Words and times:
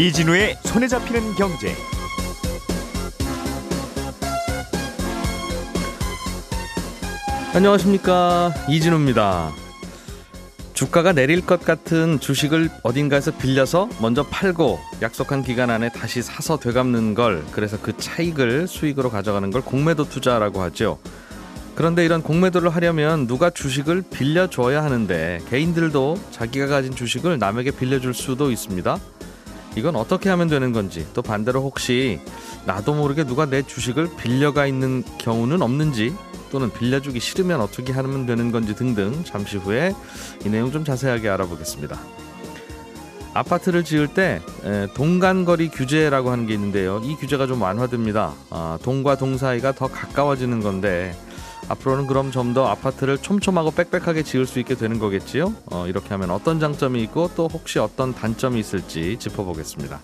이진우의 0.00 0.56
손에 0.64 0.88
잡히는 0.88 1.34
경제. 1.34 1.74
안녕하십니까 7.52 8.54
이진우입니다. 8.66 9.50
주가가 10.72 11.12
내릴 11.12 11.44
것 11.44 11.62
같은 11.62 12.18
주식을 12.18 12.70
어딘가에서 12.82 13.32
빌려서 13.32 13.90
먼저 14.00 14.22
팔고 14.22 14.78
약속한 15.02 15.42
기간 15.42 15.68
안에 15.68 15.90
다시 15.90 16.22
사서 16.22 16.56
되갚는 16.56 17.12
걸 17.12 17.44
그래서 17.52 17.76
그 17.78 17.94
차익을 17.94 18.68
수익으로 18.68 19.10
가져가는 19.10 19.50
걸 19.50 19.60
공매도 19.60 20.08
투자라고 20.08 20.62
하죠. 20.62 20.98
그런데 21.74 22.06
이런 22.06 22.22
공매도를 22.22 22.70
하려면 22.70 23.26
누가 23.26 23.50
주식을 23.50 24.04
빌려줘야 24.10 24.82
하는데 24.82 25.40
개인들도 25.50 26.18
자기가 26.30 26.68
가진 26.68 26.94
주식을 26.94 27.38
남에게 27.38 27.70
빌려줄 27.72 28.14
수도 28.14 28.50
있습니다. 28.50 28.98
이건 29.76 29.96
어떻게 29.96 30.28
하면 30.28 30.48
되는 30.48 30.72
건지 30.72 31.06
또 31.14 31.22
반대로 31.22 31.62
혹시 31.62 32.20
나도 32.66 32.94
모르게 32.94 33.24
누가 33.24 33.46
내 33.46 33.62
주식을 33.62 34.16
빌려가 34.16 34.66
있는 34.66 35.04
경우는 35.18 35.62
없는지 35.62 36.14
또는 36.50 36.72
빌려주기 36.72 37.20
싫으면 37.20 37.60
어떻게 37.60 37.92
하면 37.92 38.26
되는 38.26 38.50
건지 38.50 38.74
등등 38.74 39.22
잠시 39.24 39.56
후에 39.56 39.94
이 40.44 40.48
내용 40.48 40.72
좀 40.72 40.84
자세하게 40.84 41.28
알아보겠습니다. 41.28 41.98
아파트를 43.32 43.84
지을 43.84 44.08
때 44.08 44.42
동간거리 44.94 45.68
규제라고 45.68 46.30
하는 46.30 46.46
게 46.46 46.54
있는데요. 46.54 47.00
이 47.04 47.14
규제가 47.14 47.46
좀 47.46 47.62
완화됩니다. 47.62 48.34
아, 48.50 48.76
동과 48.82 49.16
동 49.16 49.38
사이가 49.38 49.72
더 49.72 49.86
가까워지는 49.86 50.60
건데 50.60 51.14
앞으로는 51.70 52.06
그럼 52.06 52.30
좀 52.30 52.50
더 52.50 52.66
아파트를 52.66 53.18
촘촘하고 53.18 53.70
빽빽하게 53.70 54.24
지을 54.24 54.44
수 54.44 54.58
있게 54.58 54.74
되는 54.74 54.98
거겠지요. 54.98 55.54
어, 55.66 55.86
이렇게 55.86 56.08
하면 56.08 56.30
어떤 56.30 56.58
장점이 56.58 57.00
있고 57.04 57.30
또 57.36 57.46
혹시 57.46 57.78
어떤 57.78 58.12
단점이 58.12 58.58
있을지 58.58 59.16
짚어보겠습니다. 59.18 60.00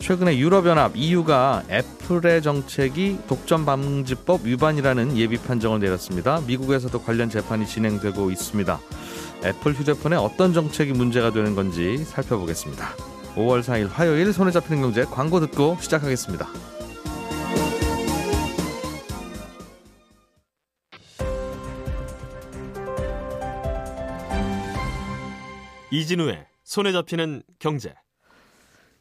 최근에 0.00 0.36
유럽연합 0.36 0.92
EU가 0.96 1.62
애플의 1.70 2.42
정책이 2.42 3.20
독점 3.26 3.64
방지법 3.64 4.44
위반이라는 4.44 5.16
예비 5.16 5.38
판정을 5.38 5.78
내렸습니다. 5.78 6.42
미국에서도 6.46 7.00
관련 7.00 7.30
재판이 7.30 7.66
진행되고 7.66 8.30
있습니다. 8.30 8.80
애플 9.44 9.72
휴대폰에 9.72 10.16
어떤 10.16 10.52
정책이 10.52 10.92
문제가 10.92 11.30
되는 11.30 11.54
건지 11.54 12.04
살펴보겠습니다. 12.04 12.88
5월 13.36 13.62
4일 13.62 13.88
화요일 13.90 14.32
손에 14.32 14.50
잡히는 14.50 14.82
경제 14.82 15.04
광고 15.04 15.40
듣고 15.40 15.78
시작하겠습니다. 15.80 16.71
이진우의 25.92 26.46
손에 26.64 26.90
잡히는 26.92 27.42
경제. 27.58 27.94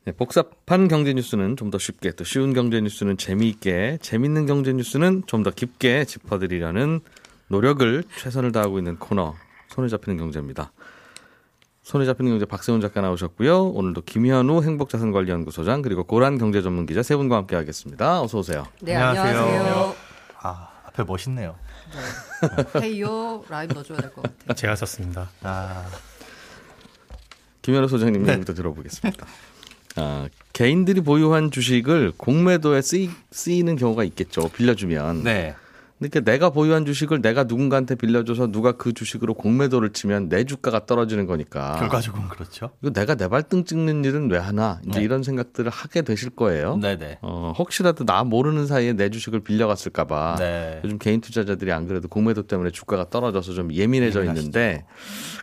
네, 0.03 0.11
복잡한 0.11 0.87
경제 0.87 1.13
뉴스는 1.13 1.55
좀 1.55 1.71
더 1.71 1.77
쉽게 1.77 2.11
또 2.11 2.23
쉬운 2.25 2.53
경제 2.53 2.81
뉴스는 2.81 3.17
재미있게 3.17 3.99
재밌는 4.01 4.45
경제 4.45 4.73
뉴스는 4.73 5.23
좀 5.25 5.43
더 5.43 5.51
깊게 5.51 6.03
짚어드리려는 6.05 6.99
노력을 7.47 8.03
최선을 8.17 8.51
다하고 8.51 8.77
있는 8.79 8.97
코너 8.97 9.35
손에 9.69 9.87
잡히는 9.87 10.17
경제입니다. 10.17 10.73
손에 11.83 12.05
잡히는 12.05 12.31
경제 12.33 12.45
박세훈 12.45 12.81
작가 12.81 12.99
나오셨고요. 13.01 13.67
오늘도 13.69 14.01
김현우 14.01 14.61
행복자산관리연구소장 14.63 15.81
그리고 15.81 16.03
고란 16.03 16.37
경제전문기자 16.37 17.03
세 17.03 17.15
분과 17.15 17.37
함께하겠습니다. 17.37 18.21
어서 18.21 18.39
오세요. 18.39 18.67
네 18.81 18.95
안녕하세요. 18.95 19.95
아 20.41 20.69
앞에 20.87 21.03
멋있네요. 21.05 21.55
네. 22.73 22.81
헤이요 22.81 23.45
라임 23.49 23.69
넣어줘야 23.69 23.97
될 23.99 24.11
것 24.11 24.23
같아요. 24.23 24.53
제가 24.55 24.75
썼습니다. 24.75 25.29
아. 25.43 25.85
김현우 27.61 27.87
소장님 27.87 28.23
네. 28.23 28.39
들어보겠습니다. 28.41 29.25
아, 29.97 30.29
개인들이 30.53 31.01
보유한 31.01 31.51
주식을 31.51 32.13
공매도에 32.17 32.81
쓰이, 32.81 33.09
쓰이는 33.31 33.75
경우가 33.75 34.03
있겠죠. 34.05 34.49
빌려주면. 34.49 35.23
네. 35.23 35.55
그러니까 36.01 36.19
내가 36.21 36.49
보유한 36.49 36.83
주식을 36.83 37.21
내가 37.21 37.43
누군가한테 37.43 37.93
빌려줘서 37.93 38.47
누가 38.47 38.71
그 38.71 38.91
주식으로 38.91 39.35
공매도를 39.35 39.93
치면 39.93 40.29
내 40.29 40.45
주가가 40.45 40.87
떨어지는 40.87 41.27
거니까. 41.27 41.75
결과적으로 41.77 42.27
그렇죠. 42.27 42.71
이거 42.81 42.91
내가 42.91 43.13
내 43.13 43.27
발등 43.27 43.65
찍는 43.65 44.03
일은 44.03 44.31
왜 44.31 44.39
하나? 44.39 44.81
이제 44.87 44.97
네. 44.97 45.05
이런 45.05 45.21
생각들을 45.21 45.69
하게 45.69 46.01
되실 46.01 46.31
거예요. 46.31 46.77
네네. 46.77 47.19
어, 47.21 47.53
혹시라도 47.55 48.03
나 48.03 48.23
모르는 48.23 48.65
사이에 48.65 48.93
내 48.93 49.11
주식을 49.11 49.41
빌려갔을까봐. 49.41 50.37
네. 50.39 50.81
요즘 50.83 50.97
개인 50.97 51.21
투자자들이 51.21 51.71
안 51.71 51.87
그래도 51.87 52.07
공매도 52.07 52.47
때문에 52.47 52.71
주가가 52.71 53.11
떨어져서 53.11 53.53
좀 53.53 53.71
예민해져 53.71 54.21
예민하시죠. 54.21 54.39
있는데 54.47 54.85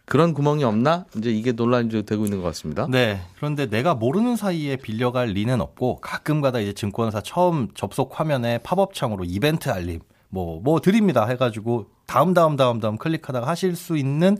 그런 0.06 0.34
구멍이 0.34 0.64
없나? 0.64 1.04
이제 1.16 1.30
이게 1.30 1.52
논란이 1.52 2.02
되고 2.04 2.24
있는 2.24 2.38
것 2.38 2.44
같습니다. 2.48 2.88
네. 2.90 3.20
그런데 3.36 3.66
내가 3.66 3.94
모르는 3.94 4.34
사이에 4.34 4.74
빌려갈 4.74 5.28
리는 5.28 5.60
없고 5.60 6.00
가끔가다 6.00 6.58
이제 6.58 6.72
증권사 6.72 7.20
처음 7.20 7.68
접속 7.74 8.18
화면에 8.18 8.58
팝업 8.64 8.92
창으로 8.92 9.22
이벤트 9.24 9.68
알림 9.68 10.00
뭐, 10.28 10.60
뭐 10.60 10.80
드립니다 10.80 11.26
해가지고 11.26 11.86
다음, 12.06 12.34
다음, 12.34 12.56
다음, 12.56 12.80
다음 12.80 12.96
클릭하다가 12.96 13.46
하실 13.46 13.76
수 13.76 13.96
있는 13.96 14.38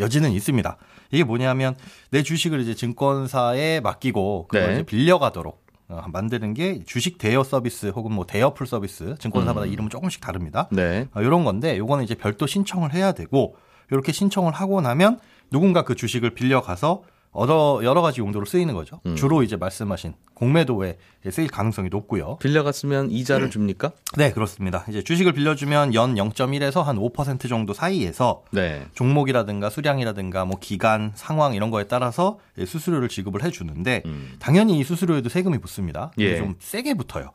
여지는 0.00 0.32
있습니다. 0.32 0.76
이게 1.10 1.24
뭐냐면 1.24 1.76
내 2.10 2.22
주식을 2.22 2.60
이제 2.60 2.74
증권사에 2.74 3.80
맡기고 3.80 4.46
그걸 4.48 4.68
네. 4.68 4.74
이제 4.74 4.82
빌려가도록 4.84 5.66
어, 5.88 6.04
만드는 6.12 6.54
게 6.54 6.84
주식 6.84 7.18
대여 7.18 7.42
서비스 7.42 7.86
혹은 7.86 8.12
뭐 8.12 8.26
대여 8.26 8.52
풀 8.52 8.66
서비스 8.66 9.16
증권사마다 9.18 9.66
음. 9.66 9.72
이름은 9.72 9.90
조금씩 9.90 10.20
다릅니다. 10.20 10.68
네. 10.70 11.08
어, 11.14 11.22
이런 11.22 11.44
건데 11.44 11.78
요거는 11.78 12.04
이제 12.04 12.14
별도 12.14 12.46
신청을 12.46 12.92
해야 12.92 13.12
되고 13.12 13.56
이렇게 13.90 14.12
신청을 14.12 14.52
하고 14.52 14.80
나면 14.80 15.18
누군가 15.50 15.82
그 15.82 15.94
주식을 15.94 16.30
빌려가서 16.34 17.02
여러, 17.38 17.80
여러 17.82 18.02
가지 18.02 18.20
용도로 18.20 18.46
쓰이는 18.46 18.74
거죠. 18.74 19.00
음. 19.06 19.16
주로 19.16 19.42
이제 19.42 19.56
말씀하신 19.56 20.14
공매도에 20.34 20.98
쓰일 21.30 21.48
가능성이 21.48 21.88
높고요. 21.88 22.36
빌려갔으면 22.38 23.10
이자를 23.10 23.50
줍니까? 23.50 23.92
네, 24.16 24.32
그렇습니다. 24.32 24.84
이제 24.88 25.02
주식을 25.02 25.32
빌려주면 25.32 25.94
연 25.94 26.14
0.1에서 26.14 26.82
한 26.82 26.96
5% 26.96 27.48
정도 27.48 27.72
사이에서 27.72 28.42
네. 28.50 28.86
종목이라든가 28.94 29.70
수량이라든가 29.70 30.44
뭐 30.44 30.58
기간, 30.60 31.12
상황 31.14 31.54
이런 31.54 31.70
거에 31.70 31.84
따라서 31.84 32.38
수수료를 32.64 33.08
지급을 33.08 33.42
해주는데 33.44 34.02
음. 34.06 34.36
당연히 34.38 34.78
이 34.78 34.84
수수료에도 34.84 35.28
세금이 35.28 35.58
붙습니다. 35.58 36.12
예. 36.18 36.38
좀 36.38 36.56
세게 36.58 36.94
붙어요. 36.94 37.32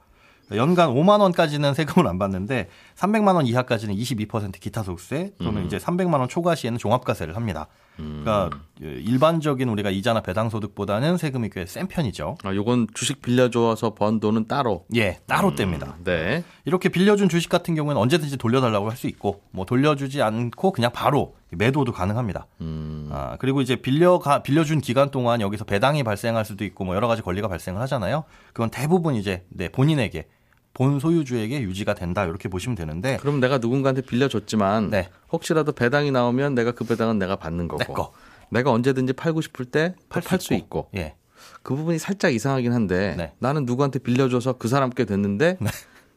연간 0.51 0.89
5만 0.89 1.19
원까지는 1.21 1.73
세금을 1.73 2.07
안 2.07 2.19
받는데 2.19 2.67
300만 2.95 3.35
원 3.35 3.47
이하까지는 3.47 3.95
22% 3.95 4.59
기타 4.59 4.83
소득세 4.83 5.31
또는 5.39 5.61
음. 5.61 5.65
이제 5.65 5.77
300만 5.77 6.19
원 6.19 6.27
초과 6.27 6.53
시에는 6.55 6.77
종합과세를 6.77 7.35
합니다. 7.35 7.67
그러니까 7.95 8.49
음. 8.81 9.01
일반적인 9.05 9.69
우리가 9.69 9.89
이자나 9.91 10.21
배당 10.21 10.49
소득보다는 10.49 11.17
세금이 11.17 11.49
꽤 11.49 11.65
센 11.67 11.87
편이죠. 11.87 12.37
아, 12.43 12.53
요건 12.55 12.87
주식 12.93 13.21
빌려줘서 13.21 13.93
번 13.93 14.19
돈은 14.19 14.47
따로. 14.47 14.85
예, 14.95 15.19
따로 15.27 15.49
음. 15.49 15.55
뗍니다. 15.55 15.93
네. 16.03 16.43
이렇게 16.65 16.89
빌려준 16.89 17.29
주식 17.29 17.49
같은 17.49 17.73
경우에는 17.75 18.01
언제든지 18.01 18.37
돌려달라고 18.37 18.89
할 18.89 18.97
수 18.97 19.07
있고, 19.07 19.41
뭐 19.51 19.65
돌려주지 19.65 20.21
않고 20.21 20.71
그냥 20.71 20.91
바로 20.91 21.35
매도도 21.57 21.91
가능합니다. 21.91 22.47
음. 22.61 23.09
아, 23.11 23.37
그리고 23.39 23.61
이제 23.61 23.75
빌려가 23.75 24.43
빌려준 24.43 24.81
기간 24.81 25.11
동안 25.11 25.41
여기서 25.41 25.65
배당이 25.65 26.03
발생할 26.03 26.45
수도 26.45 26.63
있고 26.65 26.83
뭐 26.85 26.95
여러 26.95 27.07
가지 27.07 27.21
권리가 27.21 27.47
발생을 27.47 27.81
하잖아요. 27.81 28.23
그건 28.53 28.69
대부분 28.69 29.15
이제 29.15 29.45
네, 29.49 29.69
본인에게 29.69 30.27
본 30.73 30.99
소유주에게 30.99 31.61
유지가 31.61 31.93
된다 31.93 32.25
이렇게 32.25 32.49
보시면 32.49 32.75
되는데 32.75 33.17
그럼 33.17 33.39
내가 33.39 33.59
누군가한테 33.59 34.01
빌려줬지만 34.01 34.89
네. 34.89 35.09
혹시라도 35.31 35.71
배당이 35.71 36.11
나오면 36.11 36.55
내가 36.55 36.71
그 36.71 36.83
배당은 36.83 37.19
내가 37.19 37.35
받는 37.35 37.67
거고 37.67 37.83
내 37.83 37.93
거. 37.93 38.11
내가 38.49 38.71
언제든지 38.71 39.13
팔고 39.13 39.41
싶을 39.41 39.65
때 39.65 39.95
팔수 40.09 40.53
있고, 40.55 40.89
있고. 40.89 40.89
예. 40.95 41.15
그 41.61 41.75
부분이 41.75 41.99
살짝 41.99 42.33
이상하긴 42.33 42.71
한데 42.73 43.15
네. 43.17 43.33
나는 43.39 43.65
누구한테 43.65 43.99
빌려줘서 43.99 44.53
그 44.53 44.67
사람께 44.67 45.05
됐는데 45.05 45.57
네. 45.59 45.69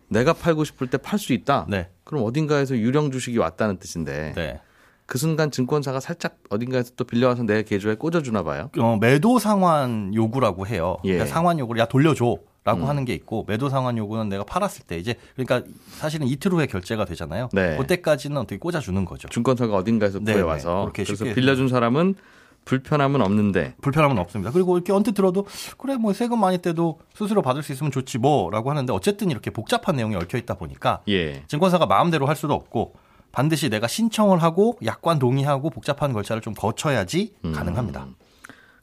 내가 0.08 0.32
팔고 0.32 0.64
싶을 0.64 0.86
때 0.86 0.98
팔 0.98 1.18
수 1.18 1.32
있다. 1.32 1.66
네. 1.68 1.88
그럼 2.04 2.24
어딘가에서 2.24 2.76
유령 2.76 3.10
주식이 3.10 3.38
왔다는 3.38 3.78
뜻인데 3.78 4.32
네. 4.36 4.60
그 5.06 5.18
순간 5.18 5.50
증권사가 5.50 6.00
살짝 6.00 6.38
어딘가에서 6.50 6.92
또 6.96 7.04
빌려와서 7.04 7.44
내 7.44 7.62
계좌에 7.62 7.94
꽂아주나 7.94 8.42
봐요. 8.42 8.70
어, 8.78 8.98
매도 9.00 9.38
상환 9.38 10.12
요구라고 10.14 10.66
해요. 10.66 10.98
예. 11.04 11.12
그러니까 11.12 11.32
상환 11.32 11.58
요구를 11.58 11.80
야 11.80 11.86
돌려줘. 11.86 12.36
라고 12.64 12.82
음. 12.82 12.88
하는 12.88 13.04
게 13.04 13.14
있고 13.14 13.44
매도 13.46 13.68
상환 13.68 13.96
요구는 13.96 14.28
내가 14.28 14.42
팔았을 14.42 14.86
때 14.86 14.98
이제 14.98 15.14
그러니까 15.36 15.62
사실은 15.92 16.26
이틀 16.26 16.52
후에 16.52 16.66
결제가 16.66 17.04
되잖아요. 17.04 17.48
네. 17.52 17.76
그때까지는 17.76 18.38
어떻게 18.38 18.58
꽂아주는 18.58 19.04
거죠. 19.04 19.28
증권사가 19.28 19.76
어딘가에서 19.76 20.18
구해 20.18 20.40
와서 20.40 20.80
그렇게 20.80 21.04
그래서 21.04 21.26
빌려준 21.26 21.68
사람은 21.68 22.16
불편함은 22.64 23.22
없는데 23.22 23.76
불편함은 23.80 24.18
없습니다. 24.18 24.50
그리고 24.50 24.76
이렇게 24.76 24.92
언뜻 24.92 25.12
들어도 25.12 25.46
그래 25.78 25.94
뭐 25.94 26.12
세금 26.12 26.40
많이 26.40 26.60
떼도 26.60 26.98
수수료 27.14 27.40
받을 27.40 27.62
수 27.62 27.72
있으면 27.72 27.92
좋지 27.92 28.18
뭐라고 28.18 28.70
하는데 28.70 28.92
어쨌든 28.92 29.30
이렇게 29.30 29.50
복잡한 29.50 29.94
내용이 29.94 30.16
얽혀 30.16 30.36
있다 30.36 30.54
보니까 30.54 31.02
예. 31.08 31.44
증권사가 31.46 31.86
마음대로 31.86 32.26
할 32.26 32.34
수도 32.34 32.54
없고 32.54 32.94
반드시 33.36 33.68
내가 33.68 33.86
신청을 33.86 34.42
하고 34.42 34.78
약관 34.82 35.18
동의하고 35.18 35.68
복잡한 35.68 36.14
절차를 36.14 36.40
좀 36.40 36.54
거쳐야지 36.54 37.34
음. 37.44 37.52
가능합니다. 37.52 38.06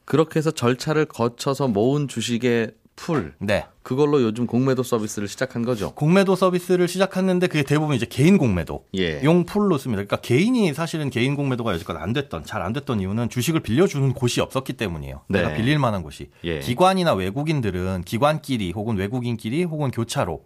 그렇게 0.04 0.38
해서 0.38 0.52
절차를 0.52 1.06
거쳐서 1.06 1.66
모은 1.66 2.06
주식의 2.06 2.70
풀 2.94 3.34
네. 3.40 3.66
그걸로 3.82 4.22
요즘 4.22 4.46
공매도 4.46 4.84
서비스를 4.84 5.26
시작한 5.26 5.64
거죠. 5.64 5.92
공매도 5.96 6.36
서비스를 6.36 6.86
시작했는데 6.86 7.48
그게 7.48 7.64
대부분 7.64 7.96
이제 7.96 8.06
개인 8.08 8.38
공매도 8.38 8.84
예. 8.96 9.24
용 9.24 9.44
풀로 9.44 9.76
씁니다. 9.76 10.04
그러니까 10.04 10.18
개인이 10.18 10.72
사실은 10.72 11.10
개인 11.10 11.34
공매도가 11.34 11.72
여지껏 11.72 11.96
안 11.96 12.12
됐던 12.12 12.44
잘 12.44 12.62
안 12.62 12.72
됐던 12.72 13.00
이유는 13.00 13.30
주식을 13.30 13.58
빌려주는 13.58 14.12
곳이 14.12 14.40
없었기 14.40 14.74
때문이에요. 14.74 15.22
네. 15.30 15.40
내가 15.42 15.54
빌릴 15.54 15.80
만한 15.80 16.04
곳이 16.04 16.30
예. 16.44 16.60
기관이나 16.60 17.14
외국인들은 17.14 18.02
기관끼리 18.04 18.70
혹은 18.70 18.96
외국인끼리 18.98 19.64
혹은 19.64 19.90
교차로 19.90 20.44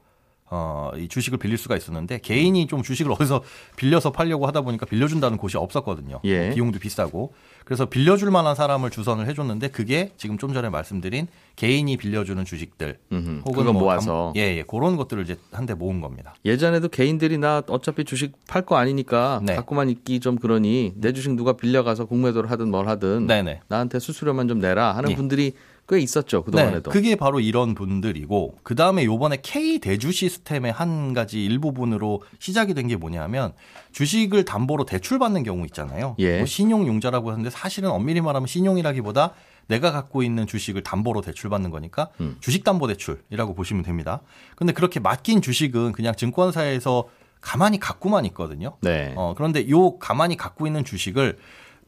어, 0.51 0.91
이 0.97 1.09
주식을 1.09 1.39
빌릴 1.39 1.59
수가 1.59 1.77
있었는데 1.77 2.19
개인이 2.19 2.67
좀 2.67 2.83
주식을 2.83 3.13
어디서 3.13 3.43
빌려서 3.77 4.13
팔려고 4.13 4.47
하다 4.47 4.63
보니까 4.63 4.87
빌려준다는 4.87 5.37
곳이 5.37 5.57
없었거든요. 5.57 6.21
예. 6.25 6.51
비용도 6.51 6.79
비싸고 6.79 7.35
그래서 7.65 7.85
빌려줄 7.85 8.31
만한 8.31 8.55
사람을 8.55 8.91
주선을 8.91 9.27
해줬는데 9.29 9.69
그게 9.69 10.13
지금 10.17 10.39
좀 10.39 10.55
전에 10.55 10.71
말씀드린 10.71 11.27
개인이 11.57 11.95
빌려주는 11.99 12.43
주식들 12.45 12.99
음흠. 13.13 13.43
혹은 13.45 13.53
그거 13.59 13.73
뭐 13.73 13.83
모아서. 13.83 14.33
예, 14.37 14.41
예, 14.57 14.63
그런 14.63 14.97
것들을 14.97 15.23
이제 15.25 15.37
한데 15.53 15.75
모은 15.75 16.01
겁니다. 16.01 16.35
예전에도 16.45 16.89
개인들이 16.89 17.37
나 17.39 17.63
어차피 17.69 18.05
주식 18.05 18.33
팔 18.47 18.63
거 18.69 18.77
아니니까 18.77 19.41
네. 19.45 19.55
갖고만 19.57 19.89
있기 19.91 20.21
좀 20.21 20.37
그러니 20.37 20.93
내 20.97 21.13
주식 21.13 21.33
누가 21.35 21.55
빌려가서 21.55 22.05
공매도를 22.07 22.51
하든 22.51 22.71
뭘 22.71 22.89
하든 22.89 23.27
네네. 23.27 23.61
나한테 23.69 23.99
수수료만 23.99 24.49
좀 24.49 24.59
내라 24.59 24.95
하는 24.97 25.11
예. 25.13 25.17
분들이 25.17 25.53
꽤 25.89 25.99
있었죠 26.01 26.43
그동안에도. 26.45 26.91
네, 26.91 26.93
그게 26.93 27.15
바로 27.17 27.41
이런 27.41 27.75
분들이고 27.75 28.59
그 28.63 28.75
다음에 28.75 29.05
요번에 29.05 29.39
K 29.43 29.79
대주 29.79 30.13
시스템의 30.13 30.73
한 30.73 31.15
가지 31.15 31.45
일부분으로 31.45 32.23
시작이 32.39 32.75
된 32.75 32.89
게 32.89 32.97
뭐냐면 32.97 33.53
주식을 33.93 34.45
담보로 34.45 34.85
대출받는 34.85 35.43
경우 35.43 35.65
있잖아요. 35.67 36.15
예. 36.19 36.39
뭐 36.39 36.47
신용융자라고 36.47 37.31
하는데 37.31 37.51
사실은 37.51 37.91
엄밀히 37.91 38.21
말하면 38.21 38.47
신용이라기보다 38.47 39.33
내가 39.67 39.93
갖고 39.93 40.23
있는 40.23 40.47
주식을 40.47 40.83
담보로 40.83 41.21
대출받는 41.21 41.71
거니까 41.71 42.09
음. 42.21 42.37
주식담보대출이라고 42.41 43.55
보시면 43.55 43.83
됩니다. 43.83 44.21
근데 44.57 44.73
그렇게 44.73 45.01
맡긴 45.01 45.43
주식은 45.43 45.93
그냥 45.93 46.15
증권사에서 46.15 47.09
가만히 47.41 47.79
갖고만 47.79 48.25
있거든요. 48.27 48.77
네. 48.81 49.13
어, 49.17 49.35
그런데 49.37 49.69
요 49.69 49.99
가만히 49.99 50.37
갖고 50.37 50.67
있는 50.67 50.85
주식을 50.85 51.39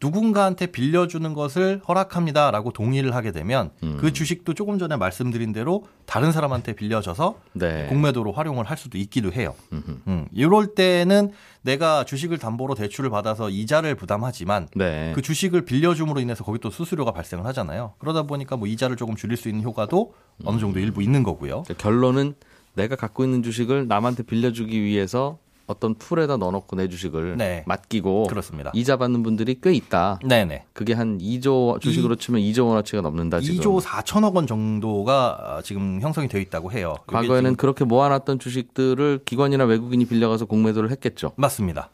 누군가한테 0.02 0.66
빌려주는 0.66 1.34
것을 1.34 1.80
허락합니다라고 1.86 2.72
동의를 2.72 3.14
하게 3.14 3.32
되면 3.32 3.70
음. 3.82 3.98
그 4.00 4.12
주식도 4.12 4.54
조금 4.54 4.78
전에 4.78 4.96
말씀드린 4.96 5.52
대로 5.52 5.84
다른 6.06 6.32
사람한테 6.32 6.72
빌려져서 6.74 7.38
네. 7.52 7.86
공매도로 7.88 8.32
활용을 8.32 8.64
할 8.64 8.78
수도 8.78 8.96
있기도 8.96 9.30
해요. 9.30 9.54
음흠. 9.72 10.00
음, 10.08 10.26
이럴 10.32 10.74
때는 10.74 11.32
내가 11.62 12.04
주식을 12.04 12.38
담보로 12.38 12.74
대출을 12.74 13.10
받아서 13.10 13.50
이자를 13.50 13.94
부담하지만 13.94 14.68
네. 14.74 15.12
그 15.14 15.20
주식을 15.20 15.66
빌려줌으로 15.66 16.20
인해서 16.20 16.44
거기 16.44 16.58
또 16.58 16.70
수수료가 16.70 17.12
발생을 17.12 17.44
하잖아요. 17.46 17.92
그러다 17.98 18.22
보니까 18.22 18.56
뭐 18.56 18.66
이자를 18.66 18.96
조금 18.96 19.16
줄일 19.16 19.36
수 19.36 19.48
있는 19.48 19.62
효과도 19.62 20.14
어느 20.44 20.58
정도 20.58 20.80
일부 20.80 21.02
있는 21.02 21.22
거고요. 21.22 21.64
결론은 21.76 22.34
내가 22.74 22.96
갖고 22.96 23.24
있는 23.24 23.42
주식을 23.42 23.88
남한테 23.88 24.22
빌려주기 24.22 24.82
위해서 24.82 25.38
어떤 25.70 25.94
풀에다 25.94 26.36
넣어놓고 26.36 26.74
내 26.76 26.88
주식을 26.88 27.36
네. 27.36 27.62
맡기고 27.66 28.24
그렇습니다. 28.24 28.72
이자 28.74 28.96
받는 28.96 29.22
분들이 29.22 29.56
꽤 29.62 29.72
있다. 29.72 30.18
네네. 30.26 30.64
그게 30.72 30.94
한 30.94 31.18
2조 31.18 31.80
주식으로 31.80 32.16
치면 32.16 32.40
2조 32.40 32.66
원어치가 32.68 33.02
넘는다 33.02 33.38
지금. 33.40 33.60
2조 33.60 33.80
4천억 33.80 34.34
원 34.34 34.48
정도가 34.48 35.60
지금 35.62 36.00
형성이 36.00 36.26
되어 36.26 36.40
있다고 36.40 36.72
해요. 36.72 36.96
과거에는 37.06 37.54
그렇게 37.54 37.84
모아놨던 37.84 38.40
주식들을 38.40 39.20
기관이나 39.24 39.64
외국인이 39.64 40.04
빌려가서 40.06 40.46
공매도를 40.46 40.90
했겠죠. 40.90 41.32
맞습니다. 41.36 41.90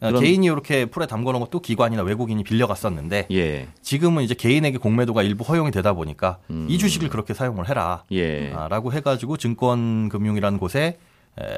어, 0.00 0.08
그런- 0.08 0.22
개인이 0.22 0.46
이렇게 0.46 0.84
풀에 0.86 1.06
담궈놓은 1.06 1.40
것도 1.40 1.60
기관이나 1.60 2.02
외국인이 2.02 2.44
빌려갔었는데 2.44 3.28
예, 3.32 3.66
지금은 3.82 4.22
이제 4.24 4.34
개인에게 4.34 4.76
공매도가 4.78 5.22
일부 5.22 5.42
허용이 5.42 5.70
되다 5.70 5.94
보니까 5.94 6.38
음. 6.50 6.66
이 6.68 6.76
주식을 6.78 7.08
그렇게 7.08 7.32
사용을 7.34 7.68
해라. 7.70 8.04
예. 8.12 8.52
아, 8.54 8.68
라고 8.68 8.92
해가지고 8.92 9.36
증권금융이라는 9.38 10.58
곳에 10.58 10.80
에, 10.80 10.98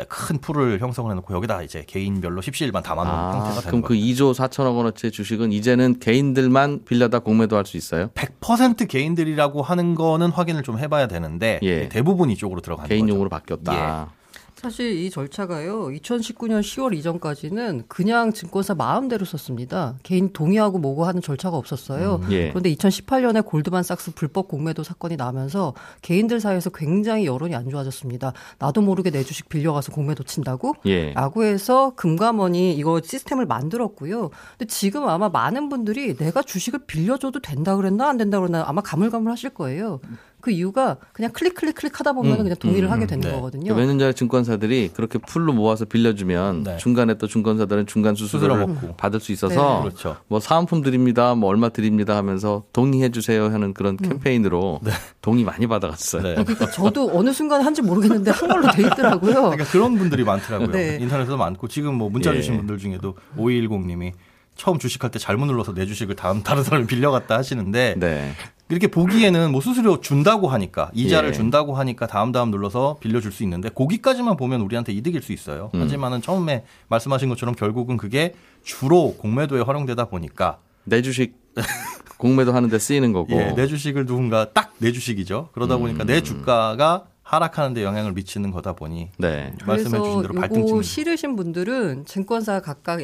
큰 0.09 0.39
풀을 0.39 0.81
형성을 0.81 1.09
해놓고 1.11 1.33
여기다 1.35 1.63
이제 1.63 1.85
개인별로 1.87 2.41
십시일반 2.43 2.83
담아놓은 2.83 3.15
아, 3.15 3.33
형태가 3.33 3.55
되는 3.61 3.67
그럼 3.69 3.83
그 3.83 3.89
거예요. 3.89 4.05
2조 4.05 4.35
4천억 4.35 4.77
원어치의 4.77 5.13
주식은 5.13 5.53
이제는 5.53 6.01
개인들만 6.01 6.81
빌려다 6.85 7.21
공매도 7.21 7.57
할 7.57 7.65
수 7.65 7.77
있어요? 7.77 8.09
100% 8.15 8.89
개인들이라고 8.89 9.63
하는 9.63 9.95
거는 9.95 10.31
확인을 10.31 10.63
좀 10.63 10.79
해봐야 10.79 11.07
되는데 11.07 11.61
예. 11.63 11.89
대부분 11.89 12.31
이쪽으로 12.31 12.61
들어가는 12.61 12.89
개인용으로 12.89 13.29
거죠. 13.29 13.41
바뀌었다. 13.63 14.11
사실 14.59 14.99
이 14.99 15.09
절차가요. 15.09 15.87
2019년 15.87 16.61
10월 16.63 16.93
이전까지는 16.97 17.85
그냥 17.87 18.33
증권사 18.33 18.75
마음대로 18.75 19.25
썼습니다. 19.25 19.95
개인 20.03 20.33
동의하고 20.33 20.79
뭐고 20.79 21.05
하는 21.05 21.23
절차가 21.23 21.57
없었어요. 21.57 22.21
예. 22.31 22.49
그런데 22.49 22.75
2018년에 22.75 23.47
골드만삭스 23.47 24.15
불법 24.15 24.49
공매도 24.49 24.83
사건이 24.83 25.15
나면서 25.17 25.75
개인들 26.03 26.41
사이에서 26.41 26.71
굉장히 26.71 27.27
여론이 27.27 27.55
안 27.55 27.71
좋아졌습니다. 27.71 28.33
나도 28.59 28.83
모르게 28.83 29.11
내 29.11 29.23
주식 29.23 29.49
빌려가서 29.49 29.93
공매도 29.93 30.25
친다고? 30.25 30.75
예. 30.87 31.13
라고 31.13 31.45
해서 31.45 31.93
금감원이 31.95 32.75
이거 32.75 33.01
시스템을 33.01 33.47
만들었고요. 33.47 34.31
근데 34.59 34.67
지금 34.67 35.09
아마 35.09 35.29
많은 35.29 35.69
분들이 35.69 36.17
내가 36.17 36.43
주식을 36.43 36.81
빌려줘도 36.87 37.39
된다 37.41 37.77
그랬나 37.77 38.09
안 38.09 38.17
된다 38.17 38.41
그랬나 38.41 38.65
아마 38.67 38.81
가물가물하실 38.81 39.51
거예요. 39.51 40.01
그 40.41 40.53
이유가 40.53 40.97
그냥 41.13 41.33
클릭 41.33 41.55
클릭 41.55 41.75
클릭 41.75 41.99
하다 41.99 42.13
보면 42.13 42.33
음, 42.33 42.43
그냥 42.45 42.57
동의를 42.59 42.89
음, 42.89 42.93
하게 42.93 43.05
음, 43.05 43.07
되는 43.09 43.29
네. 43.29 43.35
거거든요. 43.35 43.75
몇년 43.75 43.99
전에 43.99 44.13
증권사들이 44.13 44.91
그렇게 44.95 45.19
풀로 45.19 45.53
모아서 45.53 45.85
빌려주면 45.85 46.63
네. 46.63 46.77
중간에 46.77 47.15
또 47.15 47.27
증권사들은 47.27 47.87
중간 47.87 48.15
수수료를 48.15 48.55
수수료 48.55 48.67
먹고. 48.69 48.97
받을 48.97 49.19
수 49.19 49.33
있어서 49.33 49.83
네. 49.83 49.89
그렇죠. 49.89 50.17
뭐 50.29 50.39
사은품 50.39 50.83
드립니다, 50.83 51.35
뭐 51.35 51.51
얼마 51.51 51.71
드립니다 51.71 52.17
하면서 52.17 52.63
동의해 52.73 53.11
주세요 53.11 53.47
하는 53.47 53.75
그런 53.75 53.99
음. 54.01 54.09
캠페인으로 54.09 54.81
동의 55.23 55.45
많이 55.45 55.67
받아갔어요. 55.67 56.23
네. 56.23 56.35
그러니까 56.35 56.71
저도 56.71 57.11
어느 57.13 57.33
순간 57.33 57.63
한지 57.63 57.83
모르겠는데 57.83 58.31
한 58.31 58.49
걸로 58.49 58.71
돼 58.71 58.83
있더라고요. 58.83 59.35
그러니까 59.35 59.65
그런 59.65 59.99
분들이 59.99 60.23
많더라고요. 60.23 60.71
네. 60.71 60.99
인터넷에도 61.01 61.37
많고 61.37 61.67
지금 61.69 61.95
뭐 61.95 62.09
문자 62.09 62.31
예. 62.33 62.37
주신 62.37 62.57
분들 62.59 62.79
중에도 62.79 63.17
5210님이 63.37 64.13
처음 64.55 64.79
주식할 64.79 65.11
때 65.11 65.19
잘못 65.19 65.47
눌러서 65.47 65.73
내 65.73 65.87
주식을 65.87 66.17
다음 66.17 66.43
다른 66.43 66.63
사람이 66.63 66.87
빌려갔다 66.87 67.37
하시는데 67.39 67.95
네. 67.97 68.33
이렇게 68.69 68.87
보기에는 68.87 69.51
뭐 69.53 69.61
수수료 69.61 70.01
준다고 70.01 70.49
하니까 70.49 70.91
이자를 70.95 71.31
예. 71.31 71.33
준다고 71.33 71.75
하니까 71.75 72.07
다음 72.07 72.33
다음 72.33 72.51
눌러서 72.51 72.99
빌려줄 73.01 73.33
수 73.33 73.43
있는데 73.43 73.69
거기까지만 73.71 74.37
보면 74.37 74.61
우리한테 74.61 74.93
이득일 74.93 75.23
수 75.23 75.33
있어요. 75.33 75.71
음. 75.75 75.81
하지만은 75.83 76.21
처음에 76.21 76.65
말씀하신 76.89 77.29
것처럼 77.31 77.55
결국은 77.55 77.97
그게 77.97 78.35
주로 78.63 79.15
공매도에 79.19 79.63
활용되다 79.63 80.07
보니까 80.07 80.59
내 80.85 81.03
주식 81.03 81.35
공매도 82.19 82.53
하는데 82.53 82.79
쓰이는 82.79 83.13
거고. 83.13 83.33
예, 83.35 83.53
내 83.55 83.67
주식을 83.67 84.07
누군가 84.07 84.53
딱 84.53 84.69
내 84.79 84.93
주식이죠. 84.93 85.51
그러다 85.53 85.77
보니까 85.77 86.05
음. 86.05 86.07
내 86.07 86.21
주가가 86.21 87.05
하락하는 87.23 87.75
데 87.75 87.83
영향을 87.85 88.13
미치는 88.13 88.51
거다 88.53 88.73
보니 88.73 89.11
네. 89.19 89.53
말씀해 89.67 90.03
주신 90.03 90.23
대로 90.23 90.35
발등 90.35 90.67
찍는 90.67 90.83
싫으신 90.83 91.37
분들은 91.37 92.07
증권사 92.07 92.61
각각 92.61 93.03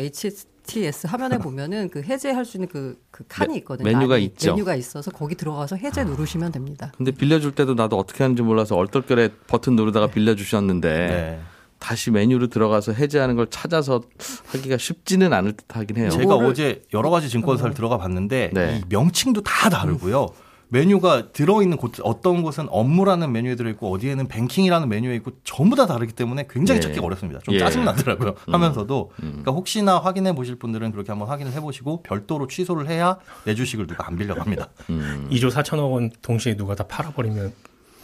HTS 0.65 1.07
화면에 1.07 1.39
보면은 1.39 1.89
그 1.91 2.03
해제할 2.03 2.45
수 2.45 2.57
있는 2.57 2.69
그, 2.69 2.99
그 3.11 3.25
칸이 3.29 3.57
있거든요. 3.59 3.91
메뉴가 3.91 4.17
아니, 4.17 4.25
있죠. 4.25 4.53
메뉴가 4.53 4.75
있어서 4.77 5.11
거기 5.11 5.35
들어가서 5.35 5.77
해제 5.77 6.05
누르시면 6.05 6.53
됩니다. 6.53 6.93
근데 6.97 7.11
빌려줄 7.13 7.55
때도 7.55 7.75
나도 7.75 7.99
어떻게 7.99 8.25
하는지 8.25 8.43
몰라서 8.43 8.77
얼떨결에 8.77 9.31
버튼 9.47 9.77
누르다가 9.77 10.09
빌려주셨는데 10.09 10.89
네. 10.89 11.41
다시 11.79 12.11
메뉴로 12.11 12.49
들어가서 12.49 12.93
해제하는 12.93 13.37
걸 13.37 13.49
찾아서 13.51 14.03
하기가 14.47 14.79
쉽지는 14.79 15.33
않을 15.33 15.53
듯 15.53 15.77
하긴 15.77 15.97
해요. 15.99 16.11
제가 16.11 16.35
어제 16.37 16.83
여러 16.95 17.11
가지 17.11 17.29
증권사를 17.29 17.75
들어가 17.75 17.99
봤는데 17.99 18.51
네. 18.55 18.81
이 18.81 18.85
명칭도 18.89 19.43
다 19.43 19.69
다르고요. 19.69 20.29
메뉴가 20.69 21.33
들어있는 21.33 21.77
곳 21.77 21.93
어떤 22.03 22.43
곳은 22.43 22.67
업무라는 22.71 23.33
메뉴에 23.33 23.55
들어있고 23.57 23.93
어디에는 23.93 24.29
뱅킹이라는 24.29 24.89
메뉴에 24.89 25.15
있고 25.17 25.33
전부 25.45 25.77
다 25.77 25.87
다르기 25.87 26.13
때문에 26.13 26.47
굉장히 26.51 26.79
예. 26.79 26.81
찾기가 26.81 27.05
어렵습니다. 27.05 27.41
좀 27.41 27.55
예. 27.55 27.59
짜증 27.59 27.85
나더라고요. 27.85 28.35
하면서도 28.47 29.11
그러니까 29.17 29.53
혹시나 29.53 29.99
확인해 29.99 30.35
보실 30.35 30.57
분들은 30.57 30.93
그렇게 30.93 31.13
한번 31.13 31.29
확인을 31.29 31.53
해보시고 31.53 32.03
별도로 32.03 32.47
취소를 32.47 32.89
해야 32.89 33.19
내 33.45 33.55
주식을 33.55 33.87
누가 33.87 34.07
안 34.07 34.17
빌려갑니다. 34.17 34.69
음. 34.91 35.29
2조 35.31 35.51
4천억 35.51 35.93
원 35.93 36.11
동시에 36.23 36.57
누가 36.57 36.75
다 36.75 36.85
팔아버리면 36.85 37.53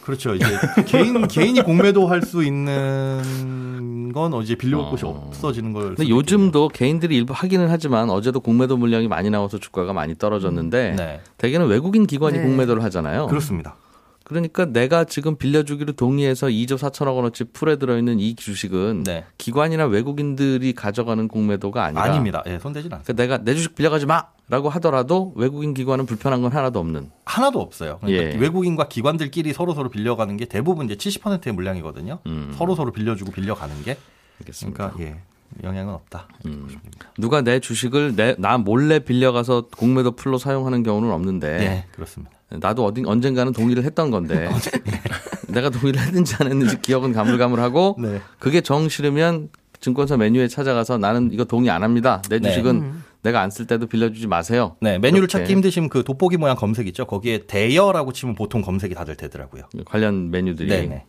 그렇죠. 0.01 0.33
이제 0.35 0.45
개인 0.85 1.25
개인이 1.27 1.61
공매도 1.61 2.07
할 2.07 2.21
수 2.21 2.43
있는 2.43 4.11
건 4.13 4.33
이제 4.43 4.55
빌려올 4.55 4.89
곳이 4.89 5.05
없어지는 5.05 5.73
걸. 5.73 5.95
근데 5.95 6.09
요즘도 6.09 6.69
개인들이 6.69 7.15
일부 7.15 7.33
하기는 7.33 7.67
하지만 7.69 8.09
어제도 8.09 8.39
공매도 8.39 8.77
물량이 8.77 9.07
많이 9.07 9.29
나와서 9.29 9.57
주가가 9.57 9.93
많이 9.93 10.17
떨어졌는데 10.17 10.91
있겠네요. 10.91 10.95
네. 11.17 11.21
대개는 11.37 11.67
외국인 11.67 12.05
기관이 12.07 12.37
네. 12.37 12.43
공매도를 12.43 12.83
하잖아요. 12.83 13.27
그렇습니다. 13.27 13.75
그러니까 14.23 14.65
내가 14.65 15.03
지금 15.03 15.35
빌려주기로 15.35 15.93
동의해서 15.93 16.47
2조 16.47 16.77
4천억 16.77 17.15
원어치 17.17 17.45
풀에 17.45 17.75
들어있는 17.75 18.19
이 18.19 18.35
주식은 18.35 19.03
네. 19.03 19.25
기관이나 19.37 19.85
외국인들이 19.85 20.71
가져가는 20.73 21.27
공매도가 21.27 21.83
아니라 21.83 22.03
아닙니다. 22.03 22.41
예, 22.47 22.57
손대진 22.59 22.93
않습니다. 22.93 23.13
그러니까 23.13 23.13
내가 23.35 23.43
내 23.43 23.55
주식 23.55 23.75
빌려가지 23.75 24.05
마 24.05 24.23
라고 24.51 24.67
하더라도 24.67 25.31
외국인 25.37 25.73
기관은 25.73 26.05
불편한 26.05 26.41
건 26.41 26.51
하나도 26.51 26.77
없는. 26.77 27.09
하나도 27.23 27.61
없어요. 27.61 27.99
그러니까 28.01 28.33
예. 28.33 28.37
외국인과 28.37 28.89
기관들끼리 28.89 29.53
서로 29.53 29.73
서로 29.73 29.87
빌려가는 29.87 30.35
게 30.35 30.43
대부분 30.43 30.89
이제 30.89 30.95
70%의 30.95 31.53
물량이거든요. 31.53 32.19
음. 32.25 32.53
서로 32.57 32.75
서로 32.75 32.91
빌려주고 32.91 33.31
빌려가는 33.31 33.81
게. 33.83 33.97
알겠습니다. 34.41 34.91
그러니까 34.91 35.05
예, 35.05 35.21
영향은 35.63 35.93
없다. 35.93 36.27
음. 36.45 36.67
누가 37.17 37.41
내 37.41 37.61
주식을 37.61 38.17
내, 38.17 38.35
나 38.39 38.57
몰래 38.57 38.99
빌려가서 38.99 39.67
공매도 39.77 40.17
풀로 40.17 40.37
사용하는 40.37 40.83
경우는 40.83 41.11
없는데 41.11 41.57
네, 41.57 41.85
그렇습니다. 41.93 42.35
나도 42.49 42.83
어딘 42.83 43.07
언젠가는 43.07 43.53
동의를 43.53 43.85
했던 43.85 44.11
건데 44.11 44.49
내가 45.47 45.69
동의를 45.69 46.01
했는지 46.01 46.35
안 46.41 46.47
했는지 46.47 46.81
기억은 46.81 47.13
가물가물하고 47.13 47.95
네. 48.01 48.21
그게 48.37 48.59
정 48.59 48.89
싫으면 48.89 49.47
증권사 49.79 50.17
메뉴에 50.17 50.49
찾아가서 50.49 50.97
나는 50.97 51.31
이거 51.31 51.45
동의 51.45 51.69
안 51.69 51.83
합니다. 51.83 52.21
내 52.27 52.39
네. 52.39 52.49
주식은 52.49 53.10
내가 53.23 53.41
안 53.41 53.51
쓸 53.51 53.67
때도 53.67 53.87
빌려주지 53.87 54.27
마세요. 54.27 54.75
네, 54.81 54.97
메뉴를 54.97 55.27
그렇게 55.27 55.31
찾기 55.43 55.51
힘드시면 55.53 55.89
그 55.89 56.03
돋보기 56.03 56.37
모양 56.37 56.55
검색 56.55 56.87
있죠. 56.87 57.05
거기에 57.05 57.45
대여라고 57.47 58.13
치면 58.13 58.35
보통 58.35 58.61
검색이 58.61 58.95
다들 58.95 59.15
되더라고요. 59.15 59.63
관련 59.85 60.31
메뉴들이. 60.31 60.69
네네. 60.69 61.05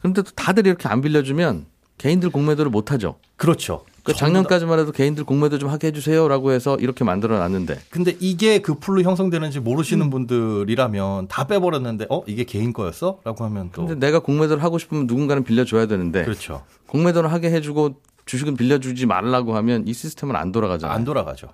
그런데 0.00 0.22
또 0.22 0.30
다들 0.34 0.66
이렇게 0.66 0.88
안 0.88 1.00
빌려주면 1.00 1.66
개인들 1.98 2.30
공매도를 2.30 2.70
못 2.70 2.92
하죠. 2.92 3.16
그렇죠. 3.36 3.84
그 4.04 4.12
작년까지만 4.14 4.78
해도 4.78 4.92
개인들 4.92 5.24
공매도 5.24 5.58
좀 5.58 5.68
하게 5.68 5.88
해주세요라고 5.88 6.52
해서 6.52 6.76
이렇게 6.76 7.02
만들어 7.02 7.38
놨는데 7.40 7.80
근데 7.90 8.16
이게 8.20 8.60
그 8.60 8.74
풀로 8.74 9.02
형성되는지 9.02 9.58
모르시는 9.58 10.10
분들이라면 10.10 11.26
다 11.26 11.46
빼버렸는데 11.48 12.06
어 12.10 12.22
이게 12.28 12.44
개인 12.44 12.72
거였어? 12.72 13.18
라고 13.24 13.42
하면 13.46 13.70
또 13.72 13.84
근데 13.86 14.06
내가 14.06 14.20
공매도를 14.20 14.62
하고 14.62 14.78
싶으면 14.78 15.06
누군가는 15.08 15.42
빌려줘야 15.42 15.86
되는데 15.86 16.22
그렇죠. 16.22 16.62
공매도를 16.86 17.32
하게 17.32 17.50
해주고 17.50 17.96
주식은 18.26 18.56
빌려주지 18.56 19.06
말라고 19.06 19.56
하면 19.56 19.86
이 19.86 19.92
시스템은 19.92 20.36
안 20.36 20.52
돌아가잖아요. 20.52 20.94
안 20.94 21.04
돌아가죠. 21.04 21.48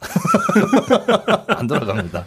안 1.48 1.66
돌아갑니다. 1.66 2.24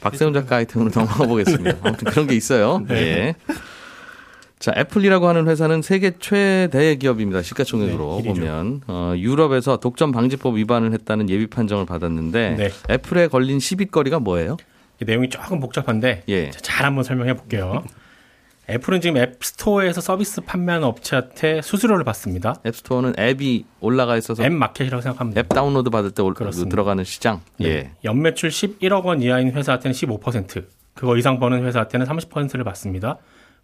박세훈 0.00 0.32
작가 0.32 0.56
아이템으로 0.56 0.90
넘어가 0.90 1.26
보겠습니다. 1.26 1.78
아무튼 1.82 2.10
그런 2.10 2.26
게 2.26 2.34
있어요. 2.34 2.84
예. 2.90 3.36
자, 4.58 4.72
애플이라고 4.76 5.26
하는 5.28 5.48
회사는 5.48 5.82
세계 5.82 6.12
최대 6.18 6.96
기업입니다. 6.96 7.42
시가총액으로 7.42 8.20
네. 8.22 8.28
보면 8.28 8.82
어, 8.88 9.14
유럽에서 9.16 9.76
독점 9.78 10.12
방지법 10.12 10.56
위반을 10.56 10.92
했다는 10.92 11.30
예비 11.30 11.46
판정을 11.46 11.86
받았는데 11.86 12.56
네. 12.56 12.70
애플에 12.90 13.28
걸린 13.28 13.60
시비거리가 13.60 14.18
뭐예요? 14.18 14.56
이 15.00 15.04
내용이 15.04 15.28
조금 15.30 15.60
복잡한데 15.60 16.24
예. 16.28 16.50
자, 16.50 16.60
잘 16.60 16.86
한번 16.86 17.04
설명해 17.04 17.34
볼게요. 17.34 17.84
애플은 18.72 19.02
지금 19.02 19.18
앱스토어에서 19.18 20.00
서비스 20.00 20.40
판매하는 20.40 20.86
업체한테 20.86 21.60
수수료를 21.60 22.04
받습니다. 22.04 22.54
앱스토어는 22.64 23.14
앱이 23.18 23.66
올라가 23.80 24.16
있어서 24.16 24.42
앱 24.42 24.50
마켓이라고 24.52 25.02
돼요. 25.02 25.14
앱 25.36 25.48
다운로드 25.50 25.90
받을 25.90 26.10
때 26.10 26.22
올-. 26.22 26.32
들어가는 26.34 27.04
시장. 27.04 27.42
예. 27.62 27.90
연매출 28.02 28.48
11억 28.48 29.04
원 29.04 29.20
이하인 29.20 29.52
회사한테는 29.52 29.94
15%, 29.94 30.64
그거 30.94 31.18
이상 31.18 31.38
버는 31.38 31.64
회사한테는 31.66 32.06
30%를 32.06 32.64
받습니다. 32.64 33.18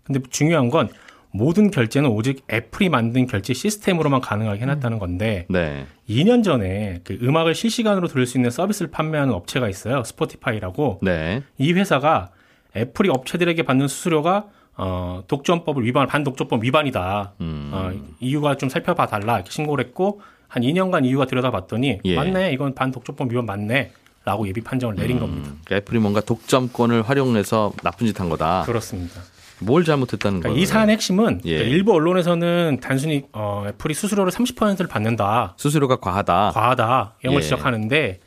근데 0.05 0.21
중요한 0.29 0.69
건 0.69 0.91
모든 1.31 1.71
결제는 1.71 2.11
오직 2.11 2.45
애플이 2.53 2.91
만든 2.91 3.27
결제 3.27 3.55
시스템으로만 3.55 4.21
가능하게 4.21 4.61
해놨다는 4.61 4.99
건데 4.99 5.47
네. 5.49 5.87
2년 6.09 6.45
전에 6.45 7.01
그 7.05 7.19
음악을 7.23 7.55
실시간으로 7.55 8.09
들을 8.09 8.27
수 8.27 8.37
있는 8.37 8.51
서비스를 8.51 8.91
판매하는 8.91 9.33
업체가 9.33 9.69
있어요. 9.69 10.05
스포티파이라고. 10.05 11.01
네. 11.03 11.43
이 11.57 11.73
회사가 11.73 12.31
애플이 12.77 13.09
업체들에게 13.09 13.63
받는 13.63 13.89
수수료가 13.89 14.47
어, 14.79 15.23
독점법을 15.27 15.85
위반, 15.85 16.07
반독점법 16.07 16.63
위반이다. 16.65 17.33
음. 17.41 17.71
어, 17.75 17.93
이유가 18.21 18.57
좀 18.57 18.69
살펴봐 18.69 19.07
달라. 19.07 19.35
이렇게 19.37 19.51
신고를 19.51 19.85
했고 19.85 20.21
한 20.47 20.63
2년간 20.63 21.05
이유가 21.05 21.27
들여다봤더니 21.27 22.01
예. 22.05 22.15
맞네. 22.17 22.53
이건 22.53 22.75
반독점법 22.75 23.31
위반 23.31 23.45
맞네. 23.45 23.93
라고 24.25 24.47
예비 24.47 24.61
판정을 24.61 24.95
내린 24.95 25.19
겁니다. 25.19 25.51
그러니까 25.65 25.77
애플이 25.77 25.99
뭔가 26.01 26.21
독점권을 26.21 27.03
활용해서 27.03 27.73
나쁜 27.83 28.07
짓 28.07 28.19
한 28.21 28.29
거다. 28.29 28.63
그렇습니다. 28.67 29.21
뭘 29.61 29.85
잘못했다는 29.85 30.41
그러니까 30.41 30.49
거예요? 30.51 30.63
이 30.63 30.67
사안의 30.67 30.95
핵심은 30.95 31.41
예. 31.45 31.55
그러니까 31.57 31.75
일부 31.77 31.93
언론에서는 31.95 32.79
단순히 32.81 33.25
어, 33.33 33.65
애플이 33.67 33.95
수수료를 33.95 34.31
30%를 34.31 34.87
받는다. 34.87 35.55
수수료가 35.57 35.97
과하다. 35.97 36.53
과하다. 36.55 37.15
이런 37.23 37.35
걸 37.35 37.43
예. 37.43 37.45
지적하는데 37.45 38.21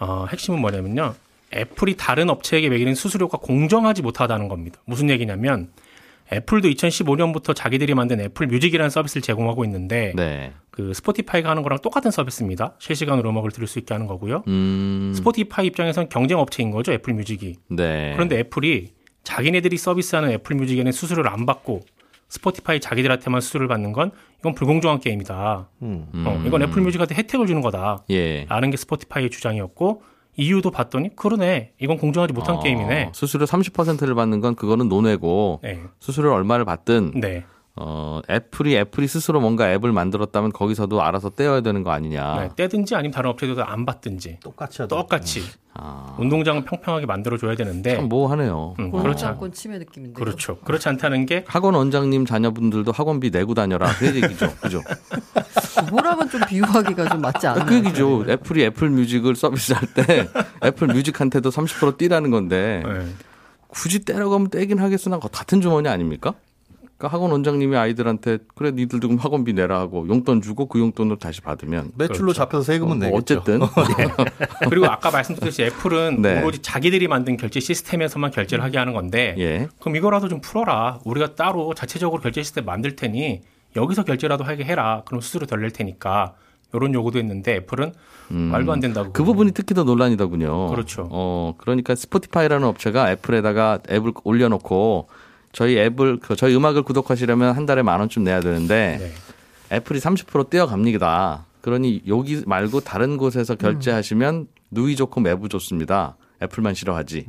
어, 0.00 0.26
핵심은 0.30 0.60
뭐냐면요. 0.60 1.14
애플이 1.54 1.96
다른 1.96 2.28
업체에게 2.30 2.68
매기는 2.68 2.94
수수료가 2.94 3.38
공정하지 3.38 4.02
못하다는 4.02 4.48
겁니다. 4.48 4.80
무슨 4.86 5.08
얘기냐면 5.08 5.68
애플도 6.34 6.68
2015년부터 6.68 7.54
자기들이 7.54 7.94
만든 7.94 8.20
애플 8.20 8.46
뮤직이라는 8.46 8.90
서비스를 8.90 9.22
제공하고 9.22 9.64
있는데 9.64 10.12
네. 10.16 10.52
그 10.70 10.92
스포티파이가 10.94 11.48
하는 11.48 11.62
거랑 11.62 11.80
똑같은 11.80 12.10
서비스입니다. 12.10 12.74
실시간으로 12.78 13.30
음악을 13.30 13.50
들을 13.50 13.66
수 13.66 13.78
있게 13.78 13.94
하는 13.94 14.06
거고요. 14.06 14.42
음. 14.48 15.12
스포티파이 15.14 15.66
입장에선 15.66 16.08
경쟁 16.08 16.38
업체인 16.38 16.70
거죠. 16.70 16.92
애플 16.92 17.14
뮤직이. 17.14 17.56
네. 17.68 18.12
그런데 18.14 18.38
애플이 18.40 18.88
자기네들이 19.22 19.76
서비스하는 19.76 20.30
애플 20.32 20.56
뮤직에는 20.56 20.92
수수료를 20.92 21.30
안 21.30 21.46
받고 21.46 21.80
스포티파이 22.28 22.80
자기들한테만 22.80 23.40
수수료를 23.40 23.68
받는 23.68 23.92
건 23.92 24.10
이건 24.40 24.54
불공정한 24.54 25.00
게임이다. 25.00 25.68
음. 25.82 26.06
어, 26.26 26.42
이건 26.46 26.62
애플 26.62 26.82
뮤직한테 26.82 27.14
혜택을 27.14 27.46
주는 27.46 27.60
거다. 27.60 28.04
예. 28.10 28.44
라는 28.46 28.70
게 28.70 28.76
스포티파이의 28.76 29.30
주장이었고 29.30 30.02
이유도 30.36 30.70
봤더니 30.70 31.14
그러네. 31.16 31.72
이건 31.80 31.98
공정하지 31.98 32.32
못한 32.32 32.56
어, 32.56 32.60
게임이네. 32.60 33.10
수수료 33.14 33.46
30%를 33.46 34.14
받는 34.14 34.40
건 34.40 34.54
그거는 34.54 34.88
논외고 34.88 35.60
네. 35.62 35.80
수수료 36.00 36.32
얼마를 36.32 36.64
받든 36.64 37.20
네. 37.20 37.44
어, 37.76 38.20
애플이 38.30 38.76
애플이 38.76 39.08
스스로 39.08 39.40
뭔가 39.40 39.72
앱을 39.72 39.90
만들었다면 39.90 40.52
거기서도 40.52 41.02
알아서 41.02 41.30
떼어야 41.30 41.60
되는 41.60 41.82
거 41.82 41.90
아니냐. 41.90 42.36
네. 42.40 42.48
떼든지 42.54 42.94
아니면 42.94 43.12
다른 43.12 43.30
업체들도 43.30 43.64
안 43.64 43.84
받든지 43.84 44.38
똑같이. 44.42 44.86
똑같이 44.86 45.42
아, 45.72 46.14
운동장은 46.20 46.64
평평하게 46.66 47.06
만들어 47.06 47.36
줘야 47.36 47.56
되는데 47.56 47.96
참 47.96 48.08
모호하네요. 48.08 48.76
음, 48.78 48.92
그렇지 48.92 49.24
않, 49.24 49.32
공작권 49.32 49.52
침해 49.52 49.78
느낌인데. 49.78 50.20
그렇죠. 50.20 50.58
그렇지 50.60 50.88
않다는 50.88 51.26
게 51.26 51.44
학원 51.48 51.74
원장님 51.74 52.26
자녀분들도 52.26 52.92
학원비 52.92 53.30
내고 53.30 53.54
다녀라. 53.54 53.88
그 53.98 54.06
얘기죠. 54.06 54.54
그죠? 54.62 54.80
그거랑은 55.84 56.30
좀 56.30 56.42
비유하기가 56.48 57.08
좀 57.08 57.20
맞지 57.22 57.46
않아요. 57.48 57.66
그 57.66 57.74
얘기죠. 57.74 58.24
애플이 58.28 58.62
애플 58.66 58.88
뮤직을 58.88 59.34
서비스할 59.34 59.82
때 59.94 60.28
애플 60.64 60.86
뮤직한테도 60.86 61.50
30% 61.50 61.98
떼라는 61.98 62.30
건데 62.30 62.84
네. 62.86 63.06
굳이 63.66 64.04
떼라고 64.04 64.34
하면 64.34 64.50
떼긴 64.50 64.78
하겠으나 64.78 65.18
같은 65.18 65.60
주머니 65.60 65.88
아닙니까? 65.88 66.34
그러니까 67.04 67.08
학원 67.08 67.32
원장님이 67.32 67.76
아이들한테 67.76 68.38
그래 68.54 68.70
니들도 68.70 69.08
그럼 69.08 69.18
학원비 69.18 69.52
내라 69.52 69.78
하고 69.78 70.08
용돈 70.08 70.40
주고 70.40 70.66
그 70.66 70.78
용돈으로 70.78 71.18
다시 71.18 71.40
받으면 71.40 71.92
매출로 71.96 72.32
잡혀서 72.32 72.62
세금은 72.64 72.98
뭐 72.98 73.06
내겠죠. 73.06 73.40
어쨌든 73.40 73.60
그리고 74.70 74.86
아까 74.86 75.10
말씀드렸듯이 75.10 75.64
애플은 75.64 76.22
네. 76.22 76.40
오로지 76.40 76.60
자기들이 76.62 77.08
만든 77.08 77.36
결제 77.36 77.60
시스템에서만 77.60 78.30
결제를 78.30 78.64
하게 78.64 78.78
하는 78.78 78.92
건데 78.94 79.34
예. 79.38 79.68
그럼 79.80 79.96
이거라도 79.96 80.28
좀 80.28 80.40
풀어라. 80.40 81.00
우리가 81.04 81.34
따로 81.34 81.74
자체적으로 81.74 82.22
결제 82.22 82.42
시스템 82.42 82.64
만들 82.64 82.96
테니 82.96 83.42
여기서 83.76 84.04
결제라도 84.04 84.44
하게 84.44 84.64
해라. 84.64 85.02
그럼 85.04 85.20
수수료 85.20 85.46
덜 85.46 85.60
낼 85.60 85.70
테니까 85.70 86.34
이런 86.72 86.92
요구도 86.94 87.18
했는데 87.18 87.56
애플은 87.56 87.92
말도 88.28 88.72
안 88.72 88.80
된다고. 88.80 89.12
그 89.12 89.22
부분이 89.22 89.52
특히 89.52 89.74
더 89.74 89.84
논란이더군요. 89.84 90.68
그렇죠. 90.68 91.08
어, 91.10 91.54
그러니까 91.58 91.94
스포티파이라는 91.94 92.66
업체가 92.66 93.12
애플에다가 93.12 93.78
앱을 93.90 94.12
올려놓고 94.24 95.08
저희 95.54 95.78
앱을, 95.78 96.18
그 96.20 96.36
저희 96.36 96.54
음악을 96.56 96.82
구독하시려면 96.82 97.54
한 97.56 97.64
달에 97.64 97.82
만 97.82 98.00
원쯤 98.00 98.24
내야 98.24 98.40
되는데 98.40 98.98
네. 99.00 99.76
애플이 99.76 99.98
30% 100.00 100.50
떼어갑니다. 100.50 101.46
그러니 101.62 102.02
여기 102.08 102.42
말고 102.44 102.80
다른 102.80 103.16
곳에서 103.16 103.54
결제하시면 103.54 104.48
누이 104.70 104.96
좋고 104.96 105.20
매부 105.20 105.48
좋습니다. 105.48 106.16
애플만 106.42 106.74
싫어하지. 106.74 107.26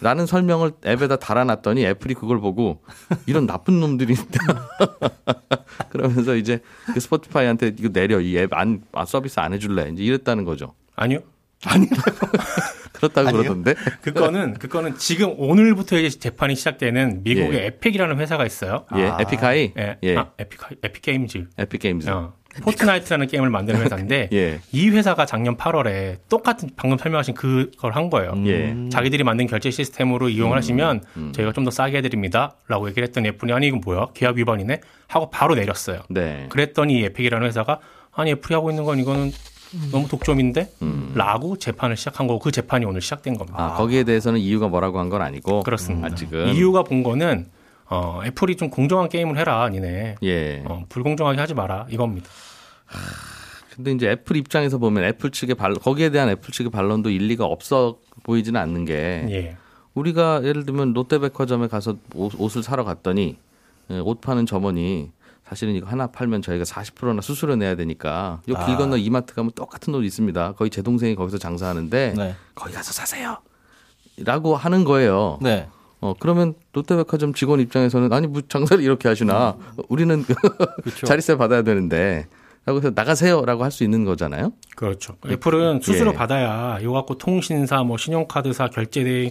라는 0.00 0.24
설명을 0.24 0.72
앱에다 0.86 1.16
달아놨더니 1.16 1.84
애플이 1.84 2.14
그걸 2.14 2.40
보고 2.40 2.80
이런 3.26 3.46
나쁜 3.46 3.80
놈들이 3.80 4.14
있다. 4.14 4.68
그러면서 5.90 6.36
이제 6.36 6.60
그 6.94 7.00
스포티파이한테 7.00 7.74
이거 7.78 7.88
내려 7.90 8.20
이 8.20 8.36
앱 8.38 8.52
안 8.54 8.82
서비스 9.06 9.40
안 9.40 9.52
해줄래 9.52 9.90
이제 9.92 10.02
이랬다는 10.04 10.44
거죠. 10.44 10.74
아니요. 10.94 11.20
그렇다고 12.92 13.28
아니에요? 13.28 13.42
그러던데. 13.42 13.74
그거는 14.02 14.54
그거는 14.54 14.96
지금 14.98 15.34
오늘부터 15.36 15.98
이제 15.98 16.18
재판이 16.18 16.54
시작되는 16.54 17.22
미국의 17.24 17.54
예. 17.60 17.66
에픽이라는 17.66 18.18
회사가 18.18 18.46
있어요. 18.46 18.86
예, 18.96 19.06
아. 19.08 19.18
에픽하이. 19.20 19.72
예, 19.78 19.96
예, 20.02 20.16
아, 20.16 20.30
에픽 20.38 20.60
에픽 20.82 21.02
게임즈. 21.02 21.46
에픽 21.58 21.80
게임즈. 21.80 22.08
어, 22.08 22.32
포트나이트라는 22.62 23.26
게임을 23.26 23.50
만드는 23.50 23.82
회사인데 23.82 24.30
예, 24.32 24.60
이 24.72 24.88
회사가 24.88 25.26
작년 25.26 25.58
8월에 25.58 26.20
똑같은 26.30 26.70
방금 26.74 26.96
설명하신 26.96 27.34
그걸 27.34 27.92
한 27.92 28.08
거예요. 28.08 28.32
예. 28.46 28.74
자기들이 28.90 29.24
만든 29.24 29.46
결제 29.46 29.70
시스템으로 29.70 30.30
이용을 30.30 30.56
하시면 30.56 31.02
저희가 31.32 31.52
좀 31.52 31.66
더 31.66 31.70
싸게 31.70 31.98
해드립니다.라고 31.98 32.88
얘기를 32.88 33.08
했더니 33.08 33.28
애플이 33.28 33.52
아니 33.52 33.66
이건 33.66 33.80
뭐야 33.84 34.06
계약 34.14 34.36
위반이네 34.36 34.80
하고 35.08 35.28
바로 35.30 35.54
내렸어요. 35.54 36.00
네. 36.08 36.46
그랬더니 36.48 37.00
이 37.00 37.04
에픽이라는 37.04 37.46
회사가 37.46 37.80
아니 38.12 38.30
애플이 38.30 38.54
하고 38.54 38.70
있는 38.70 38.84
건 38.84 38.98
이거는 39.00 39.32
너무 39.90 40.08
독점인데? 40.08 40.72
라고 41.14 41.56
재판을 41.58 41.96
시작한 41.96 42.26
거고 42.26 42.38
그 42.40 42.50
재판이 42.50 42.84
오늘 42.84 43.00
시작된 43.00 43.36
겁니다. 43.36 43.58
아, 43.58 43.74
거기에 43.76 44.04
대해서는 44.04 44.38
이유가 44.40 44.68
뭐라고 44.68 44.98
한 44.98 45.08
건 45.10 45.22
아니고. 45.22 45.62
그렇습니다. 45.62 46.08
아직은. 46.08 46.54
이유가 46.54 46.82
본 46.82 47.02
거는 47.02 47.46
어, 47.88 48.20
애플이 48.24 48.56
좀 48.56 48.68
공정한 48.70 49.08
게임을 49.08 49.38
해라, 49.38 49.68
니네. 49.68 50.16
예. 50.24 50.62
어, 50.66 50.84
불공정하게 50.88 51.38
하지 51.38 51.54
마라, 51.54 51.86
이겁니다. 51.88 52.28
근데 53.74 53.92
이제 53.92 54.08
애플 54.10 54.36
입장에서 54.36 54.78
보면 54.78 55.04
애플 55.04 55.30
측의 55.30 55.54
반 55.54 55.74
거기에 55.74 56.10
대한 56.10 56.28
애플 56.30 56.52
측의 56.52 56.70
반론도 56.70 57.10
일리가 57.10 57.44
없어 57.44 57.98
보이지는 58.22 58.58
않는 58.60 58.84
게 58.86 59.26
예. 59.28 59.56
우리가 59.94 60.42
예를 60.44 60.64
들면 60.64 60.94
롯데백화점에 60.94 61.68
가서 61.68 61.96
옷, 62.14 62.32
옷을 62.38 62.62
사러 62.62 62.84
갔더니 62.84 63.36
예, 63.90 63.98
옷 63.98 64.20
파는 64.20 64.46
점원이 64.46 65.10
사실은 65.48 65.74
이거 65.74 65.86
하나 65.86 66.08
팔면 66.08 66.42
저희가 66.42 66.64
40%나 66.64 67.20
수수료 67.22 67.54
내야 67.56 67.76
되니까 67.76 68.40
요길 68.48 68.74
아. 68.74 68.76
건너 68.76 68.96
이마트 68.96 69.34
가면 69.34 69.52
똑같은 69.54 69.94
옷 69.94 70.02
있습니다. 70.02 70.52
거의 70.54 70.70
제 70.70 70.82
동생이 70.82 71.14
거기서 71.14 71.38
장사하는데 71.38 72.14
네. 72.16 72.34
거기 72.54 72.72
가서 72.74 72.92
사세요. 72.92 73.38
라고 74.18 74.56
하는 74.56 74.84
거예요. 74.84 75.38
네. 75.40 75.68
어 76.00 76.14
그러면 76.18 76.54
롯데백화점 76.72 77.32
직원 77.32 77.60
입장에서는 77.60 78.12
아니 78.12 78.26
뭐 78.26 78.42
장사를 78.48 78.82
이렇게 78.82 79.08
하시나 79.08 79.56
우리는 79.88 80.24
자릿세 81.06 81.36
받아야 81.36 81.62
되는데 81.62 82.26
라고 82.66 82.80
해서 82.80 82.90
나가세요라고 82.94 83.62
할 83.62 83.70
수 83.70 83.84
있는 83.84 84.04
거잖아요. 84.04 84.52
그렇죠. 84.74 85.16
애플은 85.26 85.80
수수료 85.80 86.10
예. 86.10 86.14
받아야 86.14 86.78
이거 86.80 86.92
갖고 86.92 87.16
통신사, 87.16 87.82
뭐 87.84 87.96
신용카드사, 87.96 88.68
결제 88.68 89.04
대 89.04 89.30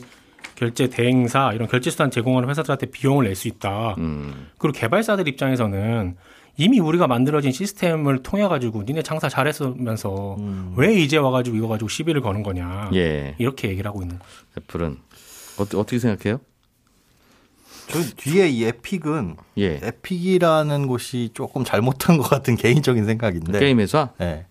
결제 0.56 0.88
대행사 0.88 1.52
이런 1.54 1.68
결제 1.68 1.90
수단 1.90 2.12
제공하는 2.12 2.50
회사들한테 2.50 2.88
비용을 2.88 3.26
낼 3.26 3.36
수 3.36 3.48
있다. 3.48 3.96
음. 3.98 4.48
그리고 4.58 4.78
개발사들 4.78 5.28
입장에서는 5.28 6.16
이미 6.58 6.80
우리가 6.80 7.08
만들어진 7.08 7.52
시스템을 7.52 8.24
통해 8.24 8.48
가지고 8.48 8.84
니네 8.84 9.02
장사 9.02 9.28
잘했으면서 9.28 10.38
왜 10.78 10.94
이제 10.96 11.18
와가지고 11.18 11.58
이거 11.58 11.68
가지고 11.68 11.90
시비를 11.90 12.22
거는 12.22 12.44
거냐 12.44 12.92
예. 12.94 13.36
이렇게 13.40 13.68
얘기를 13.70 13.90
하고 13.90 14.02
있는. 14.02 14.20
애플은 14.58 14.98
어떻게 15.58 15.78
어떻게 15.78 16.00
생각해요? 16.00 16.40
저 17.88 18.00
뒤에 18.16 18.48
이 18.48 18.64
에픽은 18.64 19.36
예. 19.58 19.80
에픽이라는 19.84 20.88
곳이 20.88 21.30
조금 21.34 21.64
잘못한 21.66 22.18
것 22.18 22.24
같은 22.30 22.56
개인적인 22.58 23.06
생각인데. 23.06 23.60
게임 23.60 23.80
회사? 23.82 24.12
네. 24.18 24.46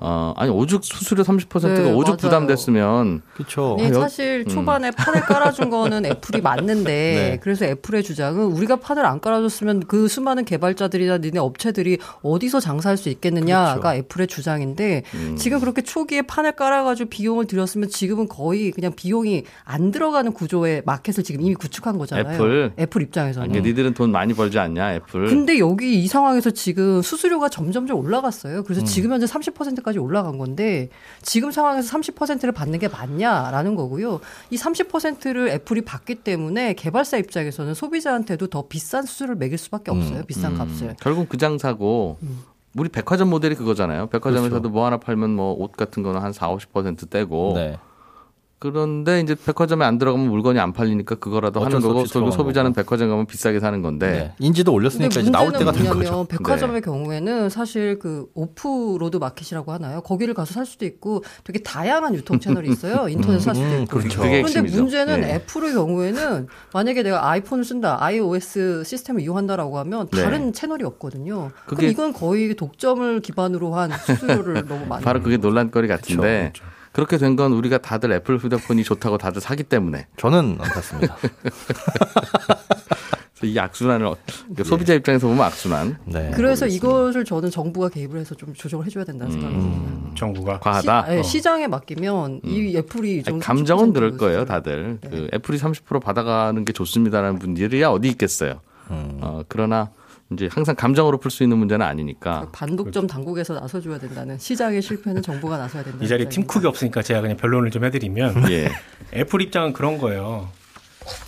어, 0.00 0.32
아니 0.36 0.50
오죽 0.50 0.84
수수료 0.84 1.22
30%가 1.22 1.68
네, 1.68 1.92
오죽 1.92 2.12
맞아요. 2.12 2.16
부담됐으면 2.16 3.22
그렇죠. 3.34 3.76
네, 3.78 3.90
여- 3.90 3.94
사실 4.00 4.44
초반에 4.46 4.90
판을 4.90 5.20
깔아준 5.22 5.68
거는 5.70 6.06
애플이 6.06 6.40
맞는데 6.40 6.84
네. 7.34 7.38
그래서 7.42 7.66
애플의 7.66 8.02
주장은 8.02 8.44
우리가 8.46 8.76
판을 8.76 9.04
안 9.04 9.20
깔아줬으면 9.20 9.80
그 9.86 10.08
수많은 10.08 10.44
개발자들이나 10.44 11.18
니네 11.18 11.38
업체들이 11.38 11.98
어디서 12.22 12.60
장사할 12.60 12.96
수 12.96 13.08
있겠느냐가 13.10 13.80
그렇죠. 13.80 13.98
애플의 13.98 14.26
주장인데 14.28 15.02
음. 15.14 15.36
지금 15.36 15.60
그렇게 15.60 15.82
초기에 15.82 16.22
판을 16.22 16.52
깔아가지고 16.52 17.10
비용을 17.10 17.46
들였으면 17.46 17.88
지금은 17.90 18.28
거의 18.28 18.70
그냥 18.70 18.92
비용이 18.96 19.44
안 19.64 19.90
들어가는 19.90 20.32
구조의 20.32 20.82
마켓을 20.86 21.22
지금 21.22 21.42
이미 21.42 21.54
구축한 21.54 21.98
거잖아요. 21.98 22.34
애플? 22.34 22.72
애플 22.78 23.02
입장에서는. 23.02 23.48
그러니까 23.48 23.68
니들은 23.68 23.94
돈 23.94 24.10
많이 24.10 24.32
벌지 24.32 24.58
않냐 24.58 24.94
애플. 24.94 25.26
근데 25.28 25.58
여기 25.58 26.02
이 26.02 26.06
상황에서 26.08 26.50
지금 26.50 27.02
수수료가 27.02 27.48
점점점 27.50 27.98
올라갔어요. 27.98 28.58
음. 28.58 28.64
그래서 28.64 28.82
지금 28.84 29.12
현재 29.12 29.26
30% 29.26 29.81
까지 29.82 29.98
올라간 29.98 30.38
건데 30.38 30.88
지금 31.22 31.50
상황에서 31.50 31.96
30%를 31.98 32.52
받는 32.52 32.78
게 32.78 32.88
맞냐라는 32.88 33.74
거고요. 33.74 34.20
이 34.50 34.56
30%를 34.56 35.48
애플이 35.48 35.82
받기 35.82 36.16
때문에 36.16 36.74
개발사 36.74 37.16
입장에서는 37.18 37.74
소비자한테도 37.74 38.46
더 38.48 38.66
비싼 38.68 39.04
수수료를 39.04 39.36
매길 39.36 39.58
수밖에 39.58 39.90
없어요. 39.90 40.22
비싼 40.24 40.56
값을. 40.56 40.88
음, 40.88 40.94
결국 41.00 41.28
그 41.28 41.36
장사고 41.36 42.18
우리 42.76 42.88
백화점 42.88 43.28
모델이 43.30 43.54
그거잖아요. 43.54 44.06
백화점에서도 44.06 44.50
그렇죠. 44.62 44.68
뭐 44.70 44.86
하나 44.86 44.96
팔면 44.98 45.30
뭐 45.30 45.52
옷 45.62 45.72
같은 45.72 46.02
거는 46.02 46.20
한 46.22 46.32
4, 46.32 46.48
50% 46.48 47.10
떼고 47.10 47.52
네. 47.56 47.78
그런데 48.62 49.18
이제 49.18 49.34
백화점에 49.34 49.84
안 49.84 49.98
들어가면 49.98 50.28
물건이 50.30 50.60
안 50.60 50.72
팔리니까 50.72 51.16
그거라도 51.16 51.64
하는 51.64 51.80
수 51.80 51.88
거고 51.88 52.04
결국 52.04 52.30
소비자는 52.30 52.70
거고. 52.72 52.76
백화점 52.84 53.08
가면 53.08 53.26
비싸게 53.26 53.58
사는 53.58 53.82
건데 53.82 54.10
네. 54.12 54.34
인지도 54.38 54.72
올렸으니까 54.72 55.20
이제 55.20 55.30
나올 55.32 55.50
때가 55.52 55.72
된 55.72 55.86
거죠. 55.90 56.24
백화점의 56.28 56.76
네. 56.76 56.80
경우에는 56.84 57.50
사실 57.50 57.98
그 57.98 58.28
오프 58.34 58.98
로드 59.00 59.16
마켓이라고 59.16 59.72
하나요? 59.72 60.00
거기를 60.02 60.34
가서 60.34 60.54
살 60.54 60.64
수도 60.64 60.84
있고 60.84 61.24
되게 61.42 61.58
다양한 61.58 62.14
유통 62.14 62.38
채널이 62.38 62.68
있어요. 62.70 63.08
인터넷 63.10 63.40
살 63.40 63.56
수도 63.56 63.66
음, 63.66 63.82
있고. 63.82 63.98
그렇죠. 63.98 64.20
그런데 64.20 64.38
핵심이죠. 64.44 64.76
문제는 64.80 65.24
예. 65.24 65.34
애플의 65.34 65.72
경우에는 65.72 66.46
만약에 66.72 67.02
내가 67.02 67.28
아이폰을 67.30 67.64
쓴다, 67.64 67.98
iOS 68.00 68.84
시스템을 68.86 69.22
이용한다라고 69.22 69.76
하면 69.80 70.06
네. 70.12 70.22
다른 70.22 70.52
채널이 70.52 70.84
없거든요. 70.84 71.50
그게- 71.66 71.76
그럼 71.76 71.90
이건 71.90 72.12
거의 72.12 72.54
독점을 72.54 73.18
기반으로 73.22 73.74
한 73.74 73.90
수수료를 73.90 74.66
너무 74.68 74.86
많이. 74.86 75.04
바로 75.04 75.20
그게 75.20 75.36
논란거리 75.36 75.88
같은데 75.88 76.52
그렇죠. 76.52 76.62
그렇 76.62 76.71
게 76.94 77.16
된 77.18 77.36
건 77.36 77.52
우리가 77.52 77.78
다들 77.78 78.12
애플 78.12 78.36
휴대폰이 78.38 78.84
좋다고 78.84 79.16
다들 79.18 79.40
사기 79.40 79.62
때문에 79.62 80.06
저는 80.18 80.58
안 80.60 80.70
샀습니다. 80.70 81.16
그래서 83.38 83.52
이 83.54 83.58
악순환을 83.58 84.06
어- 84.06 84.16
그러니까 84.40 84.64
소비자 84.64 84.94
입장에서 84.94 85.26
보면 85.26 85.42
악순환 85.44 85.96
네. 86.04 86.30
그래서 86.34 86.66
이것을 86.66 87.24
저는 87.24 87.50
정부가 87.50 87.88
개입을 87.88 88.20
해서 88.20 88.34
좀 88.34 88.54
조정을 88.54 88.86
해줘야 88.86 89.04
된다는 89.04 89.32
생각이 89.32 89.54
듭니다. 89.54 90.10
정부가 90.16 90.60
과하다. 90.60 91.06
시, 91.06 91.12
예, 91.12 91.18
어. 91.18 91.22
시장에 91.22 91.66
맡기면 91.66 92.40
이 92.44 92.76
애플이 92.76 93.16
이 93.16 93.22
아니, 93.26 93.40
감정은 93.40 93.90
30% 93.90 93.94
그럴 93.94 94.16
거예요. 94.16 94.44
다들. 94.44 94.98
네. 95.00 95.08
그 95.10 95.28
애플이 95.34 95.58
30% 95.58 96.00
받아가는 96.00 96.64
게 96.64 96.72
좋습니다라는 96.72 97.38
분들이야 97.40 97.88
어디 97.88 98.08
있겠어요. 98.08 98.60
음. 98.90 99.18
어, 99.22 99.42
그러나 99.48 99.90
이제 100.34 100.48
항상 100.50 100.74
감정으로 100.74 101.18
풀 101.18 101.30
수 101.30 101.42
있는 101.42 101.58
문제는 101.58 101.84
아니니까. 101.84 102.48
반독점 102.52 103.06
당국에서 103.06 103.54
나서줘야 103.54 103.98
된다는 103.98 104.38
시장의 104.38 104.82
실패는 104.82 105.22
정부가 105.22 105.56
나서야 105.58 105.82
된다. 105.82 105.98
이 106.02 106.08
자리에 106.08 106.28
팀 106.28 106.46
쿡이 106.46 106.66
없으니까 106.66 107.02
제가 107.02 107.20
그냥 107.20 107.36
변론을 107.36 107.70
좀 107.70 107.84
해드리면 107.84 108.50
예. 108.50 108.70
애플 109.14 109.40
입장은 109.42 109.72
그런 109.72 109.98
거예요. 109.98 110.48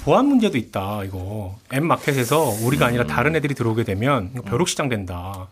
보안 0.04 0.26
문제도 0.26 0.56
있다. 0.56 1.02
이거 1.04 1.56
M 1.72 1.86
마켓에서 1.86 2.50
우리가 2.64 2.86
아니라 2.86 3.04
다른 3.06 3.34
애들이 3.34 3.54
들어오게 3.54 3.84
되면 3.84 4.32
벼룩 4.44 4.68
시장 4.68 4.88
된다. 4.88 5.48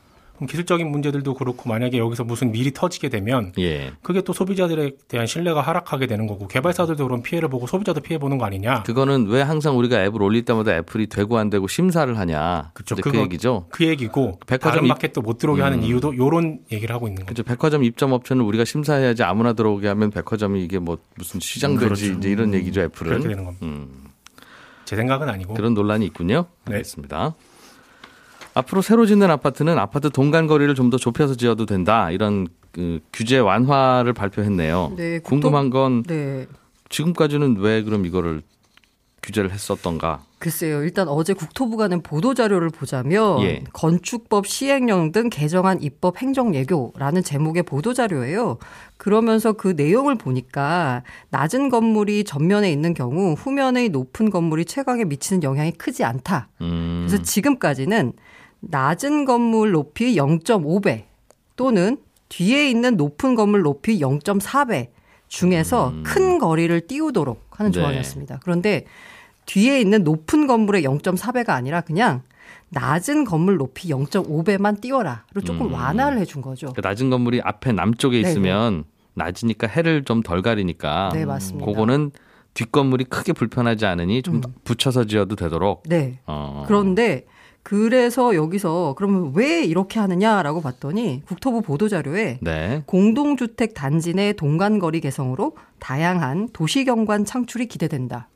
기술적인 0.46 0.90
문제들도 0.90 1.34
그렇고 1.34 1.68
만약에 1.68 1.98
여기서 1.98 2.24
무슨 2.24 2.54
일이 2.54 2.72
터지게 2.72 3.08
되면 3.08 3.52
예. 3.58 3.92
그게 4.02 4.22
또 4.22 4.32
소비자들에 4.32 4.92
대한 5.08 5.26
신뢰가 5.26 5.60
하락하게 5.60 6.06
되는 6.06 6.26
거고 6.26 6.48
개발사들도 6.48 7.04
그런 7.04 7.22
피해를 7.22 7.48
보고 7.48 7.66
소비자도 7.66 8.00
피해 8.00 8.18
보는 8.18 8.38
거 8.38 8.44
아니냐. 8.44 8.82
그거는 8.82 9.26
왜 9.28 9.42
항상 9.42 9.78
우리가 9.78 10.02
앱을 10.04 10.22
올릴 10.22 10.44
때마다 10.44 10.76
애플이 10.76 11.06
되고 11.06 11.38
안 11.38 11.50
되고 11.50 11.66
심사를 11.68 12.16
하냐. 12.18 12.70
그쵸. 12.74 12.96
그 12.96 13.16
얘기죠. 13.16 13.66
그 13.70 13.86
얘기고 13.86 14.38
백화점 14.46 14.86
마켓도 14.86 15.22
못 15.22 15.38
들어오게 15.38 15.62
하는 15.62 15.82
이유도 15.82 16.16
요런 16.16 16.60
얘기를 16.70 16.94
하고 16.94 17.08
있는 17.08 17.24
거죠. 17.26 17.42
백화점 17.42 17.84
입점 17.84 18.12
업체는 18.12 18.44
우리가 18.44 18.64
심사해야지 18.64 19.22
아무나 19.22 19.52
들어오게 19.52 19.88
하면 19.88 20.10
백화점이 20.10 20.62
이게 20.62 20.78
뭐 20.78 20.98
무슨 21.16 21.40
시장 21.40 21.78
되지 21.78 22.10
그렇죠. 22.10 22.28
이런 22.28 22.54
얘기죠, 22.54 22.80
그렇게 22.90 23.14
애플은. 23.14 23.28
되는 23.28 23.44
겁니다. 23.44 23.66
음, 23.66 24.04
제 24.84 24.96
생각은 24.96 25.28
아니고 25.28 25.54
그런 25.54 25.74
논란이 25.74 26.04
있군요. 26.06 26.46
네. 26.66 26.74
알겠습니다. 26.74 27.34
앞으로 28.54 28.82
새로 28.82 29.06
짓는 29.06 29.30
아파트는 29.30 29.78
아파트 29.78 30.10
동간 30.10 30.46
거리를 30.46 30.74
좀 30.74 30.90
더 30.90 30.98
좁혀서 30.98 31.36
지어도 31.36 31.64
된다. 31.64 32.10
이런 32.10 32.48
그 32.70 33.00
규제 33.12 33.38
완화를 33.38 34.12
발표했네요. 34.12 34.92
네, 34.96 35.18
궁금한 35.20 35.70
건 35.70 36.02
네. 36.02 36.46
지금까지는 36.90 37.56
왜 37.58 37.82
그럼 37.82 38.04
이거를 38.04 38.42
규제를 39.22 39.52
했었던가? 39.52 40.20
글쎄요. 40.38 40.82
일단 40.82 41.06
어제 41.08 41.32
국토부가 41.32 41.86
낸 41.88 42.02
보도 42.02 42.34
자료를 42.34 42.70
보자면 42.70 43.40
예. 43.42 43.62
건축법 43.72 44.46
시행령 44.48 45.12
등 45.12 45.30
개정안 45.30 45.80
입법 45.80 46.20
행정 46.20 46.54
예고라는 46.54 47.22
제목의 47.22 47.62
보도 47.62 47.94
자료예요. 47.94 48.58
그러면서 48.96 49.52
그 49.52 49.68
내용을 49.76 50.16
보니까 50.16 51.04
낮은 51.30 51.68
건물이 51.68 52.24
전면에 52.24 52.70
있는 52.72 52.92
경우 52.92 53.34
후면의 53.34 53.90
높은 53.90 54.28
건물이 54.30 54.64
채광에 54.64 55.04
미치는 55.04 55.44
영향이 55.44 55.72
크지 55.72 56.02
않다. 56.04 56.48
음, 56.60 57.06
그래서 57.08 57.22
지금까지는 57.22 58.12
낮은 58.62 59.24
건물 59.24 59.72
높이 59.72 60.16
0.5배 60.16 61.04
또는 61.56 61.98
뒤에 62.28 62.70
있는 62.70 62.96
높은 62.96 63.34
건물 63.34 63.62
높이 63.62 63.98
0.4배 63.98 64.88
중에서 65.28 65.92
큰 66.04 66.38
거리를 66.38 66.86
띄우도록 66.86 67.48
하는 67.50 67.70
음. 67.70 67.72
네. 67.72 67.80
조항이었습니다. 67.80 68.40
그런데 68.42 68.84
뒤에 69.46 69.80
있는 69.80 70.04
높은 70.04 70.46
건물의 70.46 70.84
0.4배가 70.84 71.50
아니라 71.50 71.80
그냥 71.80 72.22
낮은 72.70 73.24
건물 73.24 73.56
높이 73.56 73.88
0.5배만 73.88 74.80
띄워라로 74.80 75.40
조금 75.44 75.66
음. 75.66 75.72
완화를 75.74 76.18
해준 76.18 76.40
거죠. 76.40 76.72
그 76.74 76.80
낮은 76.80 77.10
건물이 77.10 77.40
앞에 77.42 77.72
남쪽에 77.72 78.22
네, 78.22 78.28
있으면 78.28 78.84
낮으니까 79.14 79.66
해를 79.66 80.04
좀 80.04 80.22
덜 80.22 80.40
가리니까 80.40 81.10
네, 81.12 81.26
맞습니다. 81.26 81.66
그거는 81.66 82.12
뒷 82.54 82.70
건물이 82.72 83.04
크게 83.04 83.32
불편하지 83.32 83.84
않으니 83.86 84.22
좀 84.22 84.40
붙여서 84.64 85.04
지어도 85.04 85.36
되도록. 85.36 85.82
네. 85.88 86.18
어. 86.26 86.64
그런데 86.66 87.26
그래서 87.62 88.34
여기서 88.34 88.94
그러면 88.96 89.32
왜 89.34 89.64
이렇게 89.64 90.00
하느냐라고 90.00 90.60
봤더니 90.60 91.22
국토부 91.26 91.62
보도자료에 91.62 92.38
네. 92.40 92.82
공동주택 92.86 93.74
단지 93.74 94.14
내 94.14 94.32
동간거리 94.32 95.00
개성으로 95.00 95.56
다양한 95.78 96.48
도시경관 96.52 97.24
창출이 97.24 97.66
기대된다. 97.66 98.28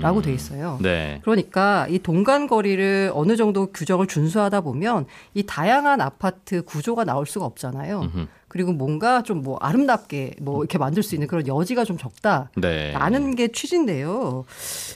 음. 0.00 0.02
라고 0.02 0.22
돼 0.22 0.32
있어요. 0.32 0.78
네. 0.82 1.20
그러니까 1.22 1.86
이 1.88 1.98
동간거리를 1.98 3.12
어느 3.14 3.36
정도 3.36 3.66
규정을 3.72 4.06
준수하다 4.06 4.62
보면 4.62 5.06
이 5.34 5.44
다양한 5.44 6.00
아파트 6.00 6.62
구조가 6.64 7.04
나올 7.04 7.26
수가 7.26 7.44
없잖아요. 7.46 8.00
음흠. 8.00 8.26
그리고 8.48 8.72
뭔가 8.72 9.22
좀 9.22 9.40
뭐 9.40 9.56
아름답게 9.58 10.34
뭐 10.42 10.58
이렇게 10.62 10.76
만들 10.76 11.02
수 11.04 11.14
있는 11.14 11.26
그런 11.28 11.46
여지가 11.46 11.84
좀 11.84 11.96
적다. 11.96 12.50
네. 12.56 12.90
라는 12.92 13.34
게 13.36 13.48
취지인데요. 13.48 14.44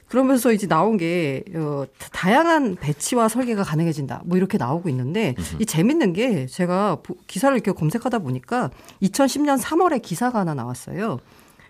그러면서 0.08 0.52
이제 0.52 0.66
나온 0.66 0.96
게 0.96 1.44
어, 1.54 1.84
다양한 2.12 2.76
배치와 2.80 3.28
설계가 3.28 3.62
가능해진다. 3.62 4.22
뭐 4.24 4.36
이렇게 4.36 4.58
나오고 4.58 4.88
있는데 4.88 5.34
이 5.60 5.66
재밌는 5.66 6.12
게 6.14 6.46
제가 6.46 6.96
보- 7.02 7.16
기사를 7.28 7.54
이렇게 7.56 7.70
검색하다 7.72 8.18
보니까 8.18 8.70
2010년 9.02 9.60
3월에 9.60 10.02
기사가 10.02 10.40
하나 10.40 10.52
나왔어요. 10.54 11.18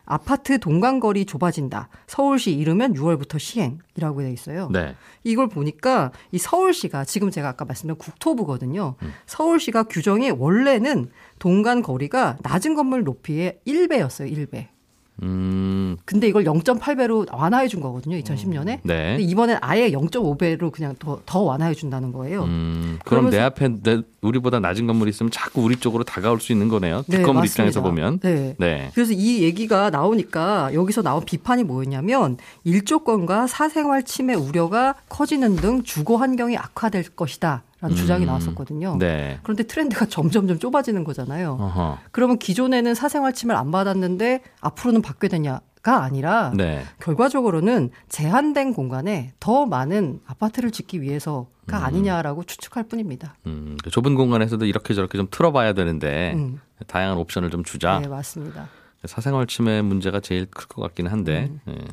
아파트 0.07 0.59
동간거리 0.59 1.25
좁아진다. 1.25 1.89
서울시 2.07 2.53
이르면 2.53 2.95
6월부터 2.95 3.39
시행이라고 3.39 4.23
돼 4.23 4.33
있어요. 4.33 4.69
네. 4.71 4.95
이걸 5.23 5.49
보니까 5.49 6.13
이 6.33 6.39
서울시가 6.39 7.05
지금 7.05 7.31
제가 7.31 7.49
아까 7.49 7.65
말씀드린 7.65 7.97
국토부거든요. 7.97 8.97
음. 9.03 9.13
서울시가 9.27 9.85
규정이 9.85 10.31
원래는 10.31 11.11
동간 11.39 11.83
거리가 11.83 12.39
낮은 12.43 12.75
건물 12.75 13.05
높이의 13.05 13.61
1배였어요. 13.67 14.31
1배. 14.31 14.74
음, 15.23 15.97
근데 16.05 16.27
이걸 16.27 16.45
0.8배로 16.45 17.33
완화해 17.33 17.69
준 17.69 17.81
거거든요. 17.81 18.17
2010년에. 18.19 18.81
네. 18.83 19.17
근데 19.17 19.23
이번엔 19.23 19.59
아예 19.61 19.91
0.5배로 19.91 20.73
그냥 20.73 20.95
더, 20.99 21.21
더 21.25 21.41
완화해 21.41 21.75
준다는 21.75 22.13
거예요. 22.13 22.45
음, 22.45 22.99
그럼 23.05 23.31
내 23.31 23.39
앞에 23.39 23.69
내, 23.83 24.03
우리보다 24.23 24.61
낮은 24.61 24.87
건물이 24.87 25.11
있으면 25.11 25.31
자꾸 25.31 25.63
우리 25.63 25.77
쪽으로 25.77 26.05
다가올 26.05 26.41
수 26.41 26.53
있는 26.53 26.69
거네요. 26.69 27.05
네, 27.07 27.19
특검을 27.19 27.43
맞습니다. 27.43 27.45
입장에서 27.45 27.83
보면. 27.83 28.19
네. 28.21 28.57
네. 28.59 28.91
그래서 28.95 29.13
이 29.13 29.43
얘기가 29.43 29.91
나오니까 29.91 30.75
여기서 30.75 31.03
나온 31.03 31.25
비판이 31.25 31.65
뭐였냐면 31.65 32.37
일조권과 32.65 33.47
사생활 33.47 34.03
침해 34.03 34.35
우려가 34.35 34.95
커지는 35.09 35.57
등 35.57 35.83
주거 35.83 36.17
환경이 36.17 36.57
악화될 36.57 37.05
것이다 37.15 37.63
라는 37.85 37.95
음. 37.95 38.01
주장이 38.01 38.25
나왔었거든요. 38.25 38.97
네. 38.99 39.39
그런데 39.43 39.63
트렌드가 39.65 40.07
점점점 40.07 40.59
좁아지는 40.59 41.05
거잖아요. 41.05 41.59
어허. 41.61 41.99
그러면 42.13 42.39
기존에는 42.39 42.95
사생활 42.95 43.35
침해를 43.35 43.61
안 43.61 43.71
받았는데 43.71 44.41
앞으로는 44.63 45.03
받게 45.03 45.29
되냐 45.29 45.61
가 45.83 46.03
아니라 46.03 46.51
네. 46.55 46.83
결과적으로는 46.99 47.91
제한된 48.09 48.73
공간에 48.73 49.35
더 49.39 49.67
많은 49.67 50.21
아파트를 50.25 50.71
짓기 50.71 51.03
위해서가 51.03 51.79
음. 51.79 51.85
아니냐라고 51.85 52.45
추측할 52.45 52.85
뿐입니다. 52.85 53.37
음, 53.45 53.77
그 53.85 53.91
좁은 53.91 54.15
공간에서도 54.15 54.65
이렇게 54.65 54.95
저렇게 54.95 55.19
좀 55.19 55.29
틀어봐야 55.31 55.75
되는데 55.75 56.33
음. 56.37 56.59
다양한 56.87 57.19
옵션을 57.19 57.51
좀 57.51 57.65
주자. 57.65 57.99
네, 58.01 58.09
맞습니다. 58.09 58.71
사생활 59.05 59.47
침해 59.47 59.83
문제가 59.83 60.21
제일 60.21 60.47
클 60.47 60.67
것 60.69 60.81
같긴 60.81 61.07
한데. 61.07 61.51
음. 61.69 61.75
예. 61.75 61.85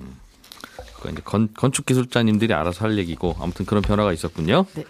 그거 0.95 1.10
이제 1.10 1.21
건, 1.25 1.49
건축 1.54 1.86
기술자님들이 1.86 2.54
알아서 2.54 2.86
할 2.86 2.97
얘기고 2.97 3.36
아무튼 3.41 3.65
그런 3.65 3.82
변화가 3.82 4.13
있었군요. 4.13 4.65
네. 4.75 4.86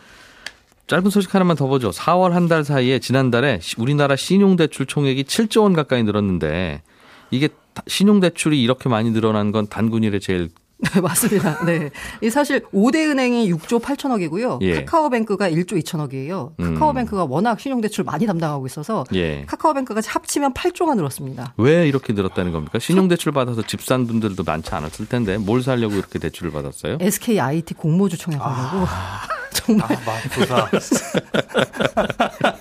짧은 0.91 1.09
소식 1.09 1.33
하나만 1.33 1.55
더 1.55 1.67
보죠. 1.67 1.89
4월 1.91 2.31
한 2.31 2.49
달 2.49 2.65
사이에 2.65 2.99
지난달에 2.99 3.59
시- 3.61 3.75
우리나라 3.77 4.17
신용대출 4.17 4.87
총액이 4.87 5.23
7조 5.23 5.61
원 5.63 5.71
가까이 5.71 6.03
늘었는데 6.03 6.81
이게 7.29 7.47
다- 7.73 7.81
신용대출이 7.87 8.61
이렇게 8.61 8.89
많이 8.89 9.09
늘어난 9.11 9.53
건 9.53 9.67
단군 9.67 10.03
일에 10.03 10.19
제일 10.19 10.49
네, 10.81 10.99
맞습니다. 10.99 11.63
네. 11.65 11.91
이 12.21 12.29
사실 12.29 12.61
5대 12.73 13.07
은행이 13.09 13.51
6조 13.53 13.81
8천억이고요. 13.81 14.61
예. 14.61 14.83
카카오뱅크가 14.83 15.49
1조 15.49 15.81
2천억이에요. 15.83 16.51
음. 16.59 16.73
카카오뱅크가 16.73 17.25
워낙 17.25 17.59
신용대출 17.59 18.03
많이 18.03 18.25
담당하고 18.25 18.65
있어서 18.65 19.03
예. 19.13 19.43
카카오뱅크가 19.45 20.01
합치면 20.05 20.53
8조가 20.53 20.95
늘었습니다. 20.95 21.53
왜 21.57 21.87
이렇게 21.87 22.13
늘었다는 22.13 22.51
겁니까? 22.51 22.79
신용대출 22.79 23.31
받아서 23.31 23.61
집 23.61 23.81
산 23.81 24.05
분들도 24.07 24.43
많지 24.43 24.73
않았을 24.73 25.07
텐데 25.07 25.37
뭘 25.37 25.63
사려고 25.63 25.95
이렇게 25.95 26.17
대출을 26.19 26.51
받았어요? 26.51 26.97
SK 27.01 27.39
IET 27.39 27.73
공모주 27.73 28.17
청약하려고 28.17 28.87
정말 29.53 29.87
아, 29.91 29.99
맙소사. 30.05 30.69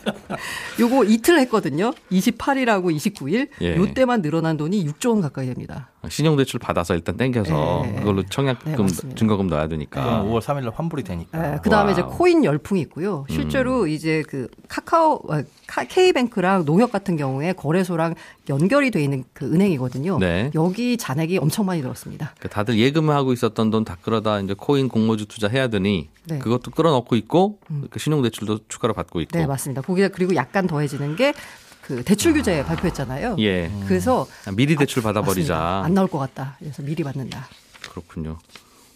요거 0.80 1.04
이틀 1.04 1.38
했거든요. 1.40 1.92
28일하고 2.10 2.94
29일. 2.96 3.48
예. 3.60 3.76
요 3.76 3.92
때만 3.92 4.22
늘어난 4.22 4.56
돈이 4.56 4.86
6조 4.86 5.10
원 5.10 5.20
가까이 5.20 5.46
됩니다. 5.46 5.90
신용대출 6.08 6.58
받아서 6.58 6.94
일단 6.94 7.16
땡겨서 7.18 7.82
네. 7.84 7.94
그걸로 7.98 8.22
네, 8.22 8.28
청약금 8.30 8.74
맞습니다. 8.86 9.18
증거금 9.18 9.48
넣어야 9.48 9.68
되니까. 9.68 10.02
그건 10.02 10.30
5월 10.30 10.40
3일날 10.40 10.72
환불이 10.74 11.02
되니까. 11.04 11.60
그 11.60 11.68
다음에 11.68 11.92
이제 11.92 12.00
와우. 12.00 12.10
코인 12.10 12.44
열풍이 12.44 12.80
있고요. 12.82 13.26
실제로 13.28 13.86
이제 13.86 14.22
그 14.26 14.48
카카오, 14.68 15.20
아, 15.28 15.42
카- 15.66 15.84
K뱅크랑 15.84 16.64
농협 16.64 16.90
같은 16.92 17.16
경우에 17.18 17.52
거래소랑 17.52 18.14
연결이 18.50 18.90
돼 18.90 19.02
있는 19.02 19.24
그 19.32 19.46
은행이거든요. 19.46 20.18
네. 20.18 20.50
여기 20.54 20.98
잔액이 20.98 21.38
엄청 21.38 21.64
많이 21.64 21.80
들었습니다. 21.80 22.34
그러니까 22.36 22.48
다들 22.50 22.78
예금하고 22.78 23.32
있었던 23.32 23.70
돈 23.70 23.84
다 23.84 23.96
끌어다 24.02 24.40
이제 24.40 24.54
코인 24.56 24.88
공모주 24.88 25.26
투자 25.26 25.48
해야 25.48 25.68
되니 25.68 26.10
네. 26.26 26.34
음. 26.34 26.38
그것도 26.40 26.72
끌어넣고 26.72 27.16
있고 27.16 27.58
그 27.88 27.98
신용대출도 27.98 28.60
추가로 28.68 28.92
받고 28.92 29.20
있고. 29.22 29.38
네, 29.38 29.46
맞습니다. 29.46 29.80
거기에 29.80 30.08
그리고 30.08 30.34
약간 30.34 30.66
더해지는 30.66 31.16
게그 31.16 32.04
대출 32.04 32.34
규제 32.34 32.62
발표했잖아요. 32.64 33.36
예. 33.38 33.70
그래서 33.88 34.26
아, 34.46 34.50
미리 34.52 34.76
대출 34.76 35.02
받아버리자. 35.02 35.54
맞습니다. 35.54 35.84
안 35.84 35.94
나올 35.94 36.08
것 36.08 36.18
같다. 36.18 36.56
그래서 36.58 36.82
미리 36.82 37.02
받는다. 37.02 37.48
그렇군요. 37.90 38.38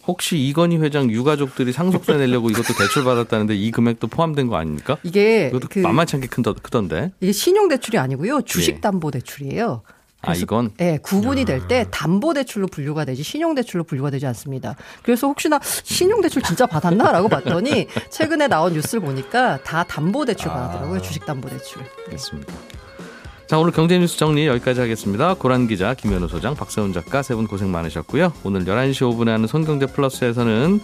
혹시 0.07 0.37
이건희 0.37 0.77
회장 0.77 1.09
유가족들이 1.09 1.71
상속세 1.71 2.17
내려고 2.17 2.49
이것도 2.49 2.73
대출 2.77 3.03
받았다는데 3.03 3.55
이 3.55 3.71
금액도 3.71 4.07
포함된 4.07 4.47
거 4.47 4.57
아닙니까? 4.57 4.97
이게 5.03 5.47
이것도 5.47 5.67
그 5.69 5.79
만만치 5.79 6.15
않게 6.17 6.27
큰, 6.27 6.43
크던데. 6.43 7.11
이게 7.21 7.31
신용 7.31 7.67
대출이 7.67 7.97
아니고요. 7.97 8.37
예. 8.37 8.41
주식 8.45 8.81
담보 8.81 9.11
대출이에요. 9.11 9.81
아, 10.21 10.33
이건? 10.33 10.71
네, 10.77 10.97
구분이 10.97 11.45
될 11.45 11.67
때 11.67 11.85
담보 11.91 12.33
대출로 12.33 12.65
분류가 12.67 13.05
되지 13.05 13.21
신용 13.21 13.53
대출로 13.53 13.83
분류가 13.83 14.09
되지 14.09 14.25
않습니다. 14.27 14.75
그래서 15.03 15.27
혹시나 15.27 15.59
신용 15.83 16.21
대출 16.21 16.41
진짜 16.41 16.65
받았나 16.65 17.11
라고 17.11 17.29
봤더니 17.29 17.87
최근에 18.09 18.47
나온 18.47 18.73
뉴스를 18.73 19.01
보니까 19.01 19.61
다 19.63 19.83
담보 19.83 20.25
대출 20.25 20.49
받았더라고요. 20.49 21.01
주식 21.01 21.25
담보 21.27 21.47
대출. 21.49 21.83
알겠습니다. 22.05 22.53
자, 23.47 23.59
오늘 23.59 23.71
경제 23.71 23.99
뉴스 23.99 24.17
정리 24.17 24.47
여기까지 24.47 24.79
하겠습니다. 24.79 25.35
고란 25.35 25.67
기자, 25.67 25.93
김현우 25.93 26.27
소장, 26.27 26.55
박세훈 26.55 26.93
작가 26.93 27.21
세 27.21 27.35
분 27.35 27.45
고생 27.45 27.71
많으셨고요. 27.71 28.33
오늘 28.43 28.65
11시 28.65 29.01
5분에 29.01 29.27
하는 29.27 29.45
손경제 29.47 29.85
플러스에서는 29.85 30.79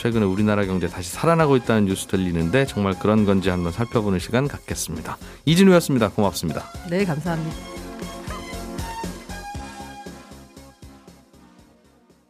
최근에 0.00 0.24
우리나라 0.24 0.64
경제 0.64 0.86
다시 0.86 1.10
살아나고 1.10 1.56
있다는 1.56 1.84
뉴스 1.86 2.06
들리는데 2.06 2.64
정말 2.66 2.98
그런 2.98 3.26
건지 3.26 3.50
한번 3.50 3.70
살펴보는 3.70 4.18
시간 4.18 4.48
갖겠습니다. 4.48 5.18
이진우였습니다. 5.44 6.08
고맙습니다. 6.10 6.64
네, 6.88 7.04
감사합니다. 7.04 7.75